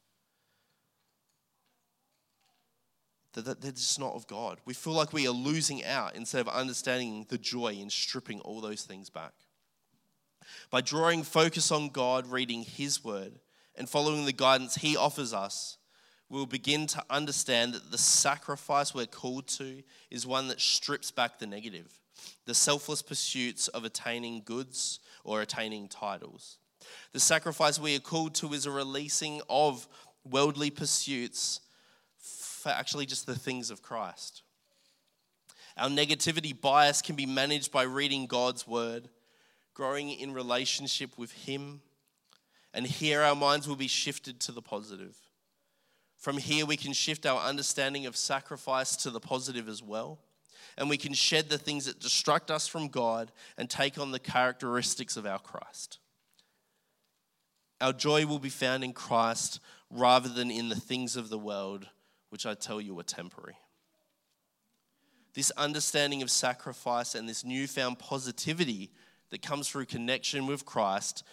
that, 3.33 3.45
that 3.45 3.61
they're 3.61 3.71
just 3.71 3.99
not 3.99 4.13
of 4.13 4.27
God. 4.27 4.59
We 4.65 4.73
feel 4.73 4.93
like 4.93 5.13
we 5.13 5.27
are 5.27 5.31
losing 5.31 5.83
out 5.85 6.15
instead 6.15 6.41
of 6.41 6.47
understanding 6.47 7.25
the 7.29 7.37
joy 7.37 7.73
in 7.73 7.89
stripping 7.89 8.39
all 8.41 8.61
those 8.61 8.83
things 8.83 9.09
back. 9.09 9.33
By 10.69 10.81
drawing 10.81 11.23
focus 11.23 11.71
on 11.71 11.89
God, 11.89 12.27
reading 12.27 12.63
His 12.63 13.03
word, 13.03 13.39
and 13.75 13.87
following 13.87 14.25
the 14.25 14.33
guidance 14.33 14.75
He 14.75 14.97
offers 14.97 15.33
us, 15.33 15.77
we'll 16.29 16.45
begin 16.45 16.87
to 16.87 17.03
understand 17.09 17.73
that 17.73 17.91
the 17.91 17.97
sacrifice 17.97 18.93
we're 18.93 19.05
called 19.05 19.47
to 19.47 19.83
is 20.09 20.25
one 20.25 20.47
that 20.47 20.59
strips 20.59 21.11
back 21.11 21.39
the 21.39 21.47
negative, 21.47 21.99
the 22.45 22.55
selfless 22.55 23.01
pursuits 23.01 23.67
of 23.69 23.83
attaining 23.83 24.41
goods 24.43 24.99
or 25.23 25.41
attaining 25.41 25.87
titles. 25.87 26.57
The 27.13 27.19
sacrifice 27.19 27.79
we 27.79 27.95
are 27.95 27.99
called 27.99 28.35
to 28.35 28.53
is 28.53 28.65
a 28.65 28.71
releasing 28.71 29.41
of 29.49 29.87
worldly 30.23 30.71
pursuits 30.71 31.61
for 32.59 32.69
actually 32.69 33.05
just 33.05 33.25
the 33.25 33.35
things 33.35 33.71
of 33.71 33.81
Christ. 33.81 34.43
Our 35.77 35.89
negativity 35.89 36.59
bias 36.59 37.01
can 37.01 37.15
be 37.15 37.25
managed 37.25 37.71
by 37.71 37.83
reading 37.83 38.27
God's 38.27 38.67
word, 38.67 39.09
growing 39.73 40.09
in 40.09 40.33
relationship 40.33 41.17
with 41.17 41.31
Him, 41.31 41.81
and 42.73 42.85
here 42.85 43.21
our 43.21 43.35
minds 43.35 43.67
will 43.67 43.75
be 43.75 43.87
shifted 43.87 44.39
to 44.41 44.51
the 44.51 44.61
positive 44.61 45.17
From 46.17 46.37
here, 46.37 46.65
we 46.65 46.75
can 46.75 46.91
shift 46.91 47.25
our 47.25 47.39
understanding 47.39 48.05
of 48.05 48.17
sacrifice 48.17 48.97
to 48.97 49.09
the 49.09 49.21
positive 49.21 49.69
as 49.69 49.81
well. 49.81 50.19
And 50.77 50.89
we 50.89 50.97
can 50.97 51.13
shed 51.13 51.49
the 51.49 51.57
things 51.57 51.85
that 51.85 52.01
distract 52.01 52.51
us 52.51 52.67
from 52.67 52.89
God 52.89 53.31
and 53.57 53.69
take 53.69 53.97
on 53.97 54.11
the 54.11 54.19
characteristics 54.19 55.15
of 55.15 55.25
our 55.25 55.39
Christ. 55.39 55.99
Our 57.79 57.93
joy 57.93 58.25
will 58.25 58.39
be 58.39 58.49
found 58.49 58.83
in 58.83 58.91
Christ 58.91 59.61
rather 59.89 60.27
than 60.27 60.51
in 60.51 60.67
the 60.67 60.75
things 60.75 61.15
of 61.15 61.29
the 61.29 61.39
world, 61.39 61.87
which 62.29 62.45
I 62.45 62.53
tell 62.53 62.79
you 62.79 62.97
are 62.99 63.03
temporary. 63.03 63.57
This 65.33 65.51
understanding 65.51 66.21
of 66.21 66.31
sacrifice 66.31 67.15
and 67.15 67.27
this 67.27 67.43
newfound 67.43 67.99
positivity 67.99 68.91
that 69.29 69.41
comes 69.41 69.69
through 69.69 69.85
connection 69.85 70.47
with 70.47 70.65
Christ 70.65 71.23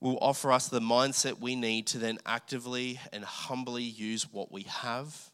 will 0.00 0.18
offer 0.20 0.52
us 0.52 0.68
the 0.68 0.80
mindset 0.80 1.40
we 1.40 1.56
need 1.56 1.86
to 1.88 1.98
then 1.98 2.18
actively 2.24 3.00
and 3.12 3.24
humbly 3.24 3.82
use 3.82 4.32
what 4.32 4.52
we 4.52 4.62
have, 4.62 5.30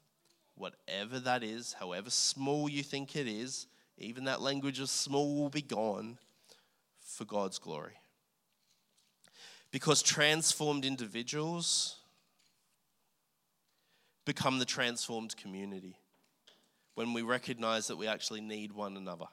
whatever 0.54 1.18
that 1.20 1.42
is, 1.42 1.74
however 1.74 2.08
small 2.08 2.68
you 2.68 2.82
think 2.82 3.14
it 3.14 3.26
is, 3.26 3.66
even 3.98 4.24
that 4.24 4.40
language 4.40 4.80
of 4.80 4.88
small 4.88 5.36
will 5.36 5.50
be 5.50 5.62
gone 5.62 6.18
for 7.00 7.24
God's 7.24 7.58
glory. 7.58 7.94
Because 9.70 10.02
transformed 10.02 10.84
individuals 10.84 11.96
become 14.24 14.58
the 14.58 14.64
transformed 14.64 15.36
community 15.36 15.96
when 16.94 17.12
we 17.12 17.22
recognize 17.22 17.88
that 17.88 17.96
we 17.96 18.06
actually 18.06 18.40
need 18.40 18.72
one 18.72 18.96
another. 18.96 19.26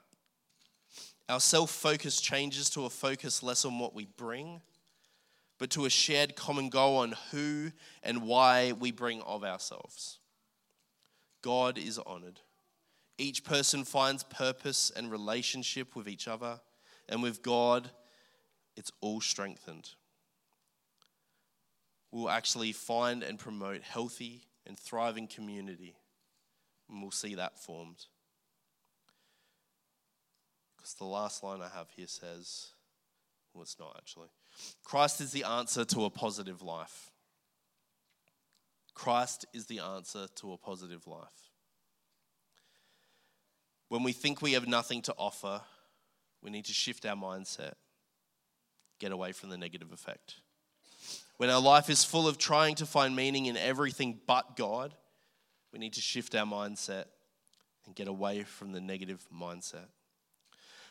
Our 1.28 1.40
self 1.40 1.70
focus 1.70 2.20
changes 2.20 2.68
to 2.70 2.84
a 2.84 2.90
focus 2.90 3.42
less 3.42 3.64
on 3.64 3.78
what 3.78 3.94
we 3.94 4.06
bring 4.16 4.60
but 5.62 5.70
to 5.70 5.84
a 5.84 5.90
shared 5.90 6.34
common 6.34 6.68
goal 6.68 6.96
on 6.96 7.14
who 7.30 7.70
and 8.02 8.22
why 8.22 8.72
we 8.72 8.90
bring 8.90 9.22
of 9.22 9.44
ourselves. 9.44 10.18
God 11.40 11.78
is 11.78 12.00
honored. 12.00 12.40
Each 13.16 13.44
person 13.44 13.84
finds 13.84 14.24
purpose 14.24 14.90
and 14.96 15.08
relationship 15.08 15.94
with 15.94 16.08
each 16.08 16.26
other, 16.26 16.58
and 17.08 17.22
with 17.22 17.44
God, 17.44 17.90
it's 18.76 18.90
all 19.00 19.20
strengthened. 19.20 19.90
We'll 22.10 22.28
actually 22.28 22.72
find 22.72 23.22
and 23.22 23.38
promote 23.38 23.82
healthy 23.82 24.42
and 24.66 24.78
thriving 24.78 25.26
community, 25.26 25.96
and 26.88 27.02
we'll 27.02 27.10
see 27.10 27.34
that 27.34 27.58
formed. 27.58 28.06
Because 30.76 30.94
the 30.94 31.04
last 31.04 31.42
line 31.42 31.60
I 31.60 31.68
have 31.68 31.88
here 31.94 32.06
says, 32.06 32.68
well, 33.54 33.62
it's 33.62 33.78
not 33.78 33.94
actually. 33.96 34.28
Christ 34.84 35.20
is 35.20 35.32
the 35.32 35.44
answer 35.44 35.84
to 35.84 36.04
a 36.04 36.10
positive 36.10 36.62
life. 36.62 37.10
Christ 38.94 39.46
is 39.54 39.66
the 39.66 39.80
answer 39.80 40.26
to 40.36 40.52
a 40.52 40.58
positive 40.58 41.06
life. 41.06 41.50
When 43.88 44.02
we 44.02 44.12
think 44.12 44.42
we 44.42 44.52
have 44.52 44.66
nothing 44.66 45.02
to 45.02 45.14
offer, 45.18 45.60
we 46.42 46.50
need 46.50 46.64
to 46.66 46.72
shift 46.72 47.06
our 47.06 47.16
mindset, 47.16 47.74
get 48.98 49.12
away 49.12 49.32
from 49.32 49.50
the 49.50 49.58
negative 49.58 49.92
effect. 49.92 50.36
When 51.42 51.50
our 51.50 51.60
life 51.60 51.90
is 51.90 52.04
full 52.04 52.28
of 52.28 52.38
trying 52.38 52.76
to 52.76 52.86
find 52.86 53.16
meaning 53.16 53.46
in 53.46 53.56
everything 53.56 54.20
but 54.28 54.54
God, 54.56 54.94
we 55.72 55.80
need 55.80 55.94
to 55.94 56.00
shift 56.00 56.36
our 56.36 56.46
mindset 56.46 57.06
and 57.84 57.96
get 57.96 58.06
away 58.06 58.44
from 58.44 58.70
the 58.70 58.80
negative 58.80 59.26
mindset. 59.36 59.88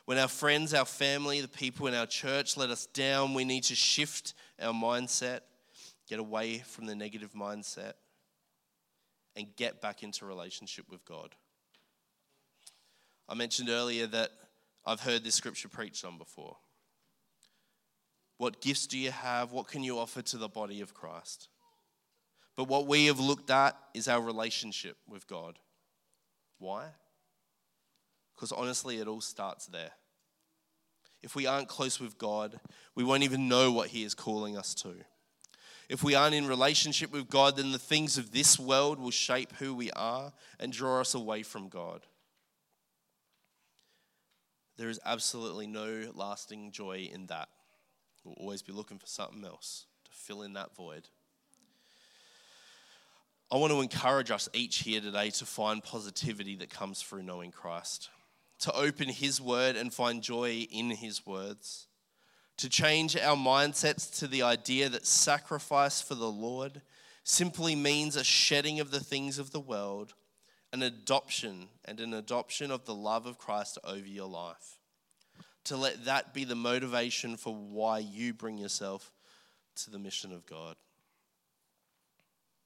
When 0.04 0.18
our 0.18 0.28
friends, 0.28 0.74
our 0.74 0.84
family, 0.84 1.40
the 1.40 1.48
people 1.48 1.88
in 1.88 1.94
our 1.94 2.06
church 2.06 2.58
let 2.58 2.70
us 2.70 2.86
down, 2.86 3.34
we 3.34 3.46
need 3.46 3.64
to 3.64 3.76
shift 3.76 4.34
our 4.62 4.74
mindset, 4.74 5.40
get 6.10 6.20
away 6.20 6.58
from 6.58 6.86
the 6.86 6.96
negative 6.96 7.32
mindset, 7.32 7.94
and 9.38 9.56
get 9.56 9.80
back 9.80 10.04
into 10.04 10.26
relationship 10.26 10.84
with 10.92 11.06
God. 11.06 11.34
I 13.30 13.36
mentioned 13.36 13.70
earlier 13.70 14.06
that 14.08 14.32
I've 14.86 15.00
heard 15.00 15.24
this 15.24 15.36
scripture 15.36 15.70
preached 15.70 16.04
on 16.04 16.18
before. 16.18 16.58
What 18.42 18.60
gifts 18.60 18.88
do 18.88 18.98
you 18.98 19.12
have? 19.12 19.52
What 19.52 19.68
can 19.68 19.84
you 19.84 20.00
offer 20.00 20.24
to 20.24 20.38
the 20.40 20.50
body 20.50 20.82
of 20.82 20.96
Christ? 20.96 21.48
But 22.56 22.68
what 22.68 22.88
we 22.88 23.06
have 23.06 23.20
looked 23.20 23.52
at 23.52 23.78
is 23.94 24.08
our 24.08 24.20
relationship 24.20 24.98
with 25.08 25.28
God. 25.28 25.60
Why? 26.58 26.88
Because 28.34 28.52
honestly, 28.52 28.98
it 28.98 29.08
all 29.08 29.22
starts 29.22 29.68
there. 29.68 29.92
If 31.22 31.36
we 31.36 31.46
aren't 31.46 31.68
close 31.68 32.00
with 32.00 32.18
God, 32.18 32.60
we 32.96 33.04
won't 33.04 33.22
even 33.22 33.48
know 33.48 33.72
what 33.72 33.90
He 33.90 34.04
is 34.04 34.16
calling 34.16 34.58
us 34.58 34.74
to. 34.74 34.96
If 35.88 36.02
we 36.02 36.16
aren't 36.16 36.34
in 36.34 36.48
relationship 36.48 37.12
with 37.12 37.30
God, 37.30 37.58
then 37.58 37.72
the 37.72 37.78
things 37.78 38.18
of 38.18 38.32
this 38.32 38.58
world 38.58 38.98
will 38.98 39.12
shape 39.12 39.54
who 39.60 39.76
we 39.76 39.92
are 39.92 40.34
and 40.60 40.74
draw 40.74 41.02
us 41.02 41.14
away 41.14 41.44
from 41.44 41.70
God. 41.70 42.08
There 44.78 44.90
is 44.90 45.00
absolutely 45.06 45.68
no 45.68 46.12
lasting 46.16 46.72
joy 46.72 47.08
in 47.14 47.28
that. 47.28 47.48
We'll 48.24 48.36
always 48.36 48.62
be 48.62 48.74
looking 48.74 49.00
for 49.00 49.08
something 49.08 49.44
else 49.44 49.86
to 50.06 50.12
fill 50.12 50.44
in 50.44 50.54
that 50.54 50.76
void. 50.76 51.08
I 53.52 53.58
want 53.58 53.74
to 53.74 53.82
encourage 53.82 54.32
us 54.32 54.48
each 54.54 54.78
here 54.80 55.02
today 55.02 55.30
to 55.32 55.46
find 55.46 55.84
positivity 55.84 56.56
that 56.58 56.70
comes 56.70 57.02
through 57.02 57.24
knowing 57.24 57.52
Christ 57.52 58.10
to 58.62 58.74
open 58.74 59.10
His 59.10 59.42
word 59.42 59.76
and 59.76 59.94
find 59.94 60.22
joy 60.22 60.68
in 60.72 60.92
His 60.92 61.26
words, 61.26 61.88
to 62.58 62.70
change 62.70 63.18
our 63.18 63.36
mindsets 63.36 64.20
to 64.20 64.28
the 64.28 64.44
idea 64.44 64.88
that 64.88 65.06
sacrifice 65.06 66.02
for 66.02 66.16
the 66.16 66.32
Lord 66.32 66.82
simply 67.24 67.76
means 67.76 68.16
a 68.16 68.24
shedding 68.24 68.80
of 68.80 68.92
the 68.92 69.00
things 69.00 69.40
of 69.40 69.52
the 69.52 69.60
world, 69.60 70.14
an 70.72 70.84
adoption 70.84 71.70
and 71.86 72.00
an 72.00 72.14
adoption 72.14 72.72
of 72.72 72.86
the 72.86 72.94
love 72.94 73.26
of 73.26 73.38
Christ 73.38 73.80
over 73.84 74.08
your 74.08 74.28
life. 74.28 74.78
To 75.66 75.78
let 75.78 76.06
that 76.06 76.34
be 76.34 76.44
the 76.44 76.56
motivation 76.56 77.38
for 77.38 77.54
why 77.54 78.00
you 78.00 78.34
bring 78.34 78.58
yourself 78.58 79.12
to 79.76 79.92
the 79.92 80.00
mission 80.00 80.32
of 80.32 80.46
God. 80.46 80.76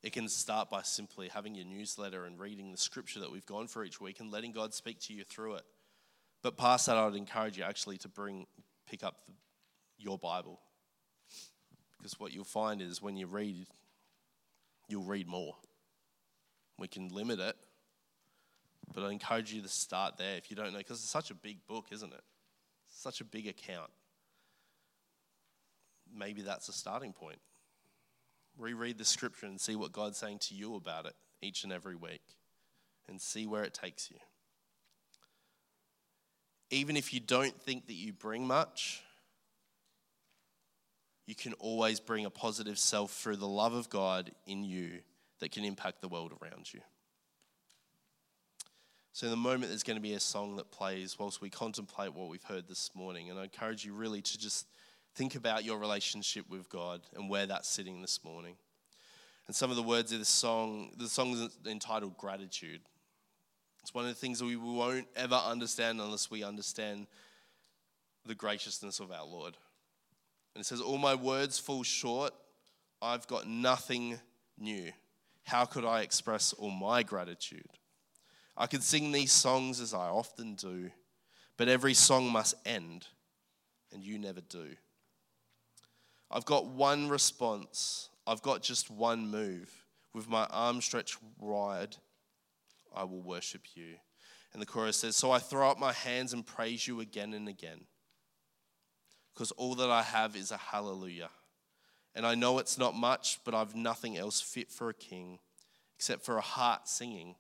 It 0.02 0.14
can 0.14 0.30
start 0.30 0.70
by 0.70 0.84
simply 0.84 1.30
having 1.30 1.56
your 1.56 1.66
newsletter 1.66 2.26
and 2.26 2.40
reading 2.40 2.72
the 2.72 2.78
scripture 2.78 3.20
that 3.22 3.32
we've 3.32 3.46
gone 3.46 3.68
for 3.68 3.84
each 3.84 4.00
week 4.00 4.20
and 4.20 4.32
letting 4.32 4.52
God 4.52 4.74
speak 4.74 5.00
to 5.02 5.14
you 5.14 5.24
through 5.24 5.56
it. 5.56 5.64
But 6.44 6.58
past 6.58 6.86
that, 6.86 6.96
I 6.96 7.06
would 7.06 7.16
encourage 7.16 7.58
you 7.58 7.64
actually 7.64 7.98
to 7.98 8.08
bring, 8.08 8.46
pick 8.88 9.04
up 9.04 9.26
the, 9.26 9.34
your 9.98 10.20
Bible. 10.20 10.60
Because 11.98 12.20
what 12.20 12.32
you'll 12.32 12.44
find 12.44 12.82
is 12.82 13.02
when 13.02 13.18
you 13.18 13.26
read, 13.26 13.66
you'll 14.88 15.04
read 15.04 15.28
more. 15.28 15.56
We 16.78 16.88
can 16.88 17.10
limit 17.10 17.40
it, 17.40 17.56
but 18.94 19.04
I 19.04 19.12
encourage 19.12 19.52
you 19.52 19.64
to 19.64 19.70
start 19.70 20.18
there 20.18 20.38
if 20.38 20.52
you 20.52 20.56
don't 20.56 20.72
know, 20.72 20.78
because 20.78 21.00
it's 21.00 21.10
such 21.10 21.32
a 21.32 21.36
big 21.36 21.66
book, 21.66 21.88
isn't 21.92 22.14
it? 22.14 22.22
Such 23.06 23.22
a 23.22 23.26
big 23.26 23.48
account. 23.48 23.92
Maybe 26.14 26.42
that's 26.42 26.70
a 26.70 26.74
starting 26.74 27.14
point. 27.14 27.40
Reread 28.58 28.98
the 28.98 29.06
scripture 29.06 29.46
and 29.46 29.62
see 29.62 29.76
what 29.76 29.92
God's 29.92 30.18
saying 30.18 30.40
to 30.40 30.56
you 30.56 30.76
about 30.76 31.06
it 31.06 31.14
each 31.42 31.64
and 31.64 31.72
every 31.72 31.96
week 31.96 32.24
and 33.08 33.22
see 33.22 33.46
where 33.46 33.64
it 33.64 33.74
takes 33.74 34.10
you 34.10 34.18
even 36.72 36.98
if 36.98 37.14
you 37.14 37.20
don't 37.20 37.60
think 37.62 37.88
that 37.88 37.94
you 37.94 38.12
bring 38.12 38.46
much, 38.46 39.02
you 41.26 41.36
can 41.36 41.54
always 41.54 42.00
bring 42.00 42.26
a 42.26 42.30
positive 42.30 42.78
self 42.78 43.12
through 43.12 43.38
the 43.38 43.48
love 43.48 43.74
of 43.74 43.90
God 43.90 44.32
in 44.46 44.64
you 44.64 45.00
that 45.40 45.52
can 45.52 45.64
impact 45.64 46.02
the 46.02 46.08
world 46.08 46.34
around 46.42 46.74
you. 46.74 46.82
So, 49.16 49.28
in 49.28 49.32
the 49.32 49.38
moment, 49.38 49.70
there's 49.70 49.84
going 49.84 49.96
to 49.96 50.02
be 50.02 50.16
a 50.16 50.20
song 50.20 50.58
that 50.58 50.72
plays 50.72 51.18
whilst 51.18 51.40
we 51.40 51.50
contemplate 51.50 52.14
what 52.14 52.28
we've 52.28 52.44
heard 52.44 52.68
this 52.68 52.92
morning. 52.94 53.30
And 53.30 53.40
I 53.40 53.44
encourage 53.44 53.86
you 53.86 53.94
really 53.94 54.22
to 54.22 54.38
just 54.38 54.68
think 55.16 55.36
about 55.36 55.64
your 55.64 55.78
relationship 55.78 56.50
with 56.50 56.68
God 56.68 57.00
and 57.16 57.30
where 57.30 57.46
that's 57.46 57.70
sitting 57.70 58.02
this 58.02 58.26
morning. 58.26 58.58
And 59.48 59.56
some 59.56 59.70
of 59.70 59.78
the 59.78 59.84
words 59.84 60.12
of 60.12 60.20
this 60.20 60.28
song, 60.28 60.92
the 60.98 61.08
song 61.08 61.32
is 61.32 61.58
entitled 61.66 62.18
Gratitude. 62.18 62.82
It's 63.84 63.94
one 63.94 64.04
of 64.04 64.10
the 64.10 64.20
things 64.20 64.40
that 64.40 64.48
we 64.48 64.58
won't 64.58 65.08
ever 65.16 65.36
understand 65.36 66.02
unless 66.02 66.30
we 66.30 66.44
understand 66.44 67.08
the 68.26 68.36
graciousness 68.36 69.00
of 69.00 69.14
our 69.14 69.26
Lord. 69.26 69.56
And 70.56 70.62
it 70.62 70.66
says, 70.66 70.82
All 70.82 70.98
my 70.98 71.16
words 71.16 71.58
fall 71.58 71.84
short. 71.84 72.34
I've 73.02 73.28
got 73.28 73.48
nothing 73.48 74.20
new. 74.60 74.92
How 75.46 75.64
could 75.64 75.86
I 75.86 76.02
express 76.02 76.52
all 76.52 76.70
my 76.70 77.02
gratitude? 77.02 77.70
I 78.58 78.68
could 78.68 78.84
sing 78.84 79.12
these 79.12 79.32
songs 79.32 79.82
as 79.82 79.94
I 79.94 80.08
often 80.08 80.56
do, 80.56 80.92
but 81.58 81.68
every 81.68 81.94
song 81.94 82.32
must 82.32 82.56
end, 82.66 83.08
and 83.92 84.04
you 84.04 84.18
never 84.18 84.42
do. 84.42 84.76
I've 86.32 86.46
got 86.46 86.66
one 86.66 87.10
response, 87.10 88.10
I've 88.26 88.42
got 88.42 88.62
just 88.62 88.90
one 88.90 89.30
move. 89.30 89.72
With 90.14 90.30
my 90.30 90.46
arm 90.46 90.80
stretched 90.80 91.18
wide, 91.40 91.98
I 92.96 93.04
will 93.04 93.22
worship 93.22 93.64
you. 93.76 93.96
And 94.54 94.62
the 94.62 94.66
chorus 94.66 94.96
says, 94.96 95.18
So 95.18 95.30
I 95.32 95.40
throw 95.40 95.70
up 95.70 95.78
my 95.78 95.92
hands 95.92 96.32
and 96.32 96.46
praise 96.46 96.88
you 96.88 97.02
again 97.02 97.34
and 97.34 97.50
again. 97.50 97.82
Because 99.34 99.52
all 99.52 99.76
that 99.76 99.90
I 99.90 100.02
have 100.02 100.38
is 100.38 100.52
a 100.52 100.58
hallelujah. 100.58 101.30
And 102.16 102.26
I 102.26 102.36
know 102.36 102.60
it's 102.60 102.78
not 102.78 102.96
much, 102.96 103.40
but 103.44 103.54
I've 103.54 103.76
nothing 103.76 104.18
else 104.18 104.40
fit 104.40 104.72
for 104.72 104.90
a 104.90 104.94
king 104.94 105.40
except 105.98 106.24
for 106.24 106.38
a 106.38 106.42
heart 106.42 106.88
singing. 106.88 107.36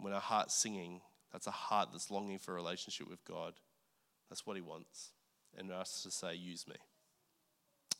When 0.00 0.12
a 0.12 0.20
heart's 0.20 0.54
singing, 0.54 1.00
that's 1.32 1.46
a 1.46 1.52
heart 1.52 1.90
that's 1.92 2.10
longing 2.10 2.38
for 2.38 2.52
a 2.52 2.56
relationship 2.56 3.08
with 3.08 3.24
God. 3.24 3.54
That's 4.28 4.46
what 4.46 4.56
he 4.56 4.62
wants. 4.62 5.12
And 5.56 5.70
us 5.70 6.02
to 6.02 6.10
say, 6.10 6.34
use 6.34 6.66
me. 6.66 6.76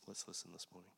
Let's 0.07 0.27
listen 0.27 0.51
this 0.51 0.67
morning. 0.73 0.91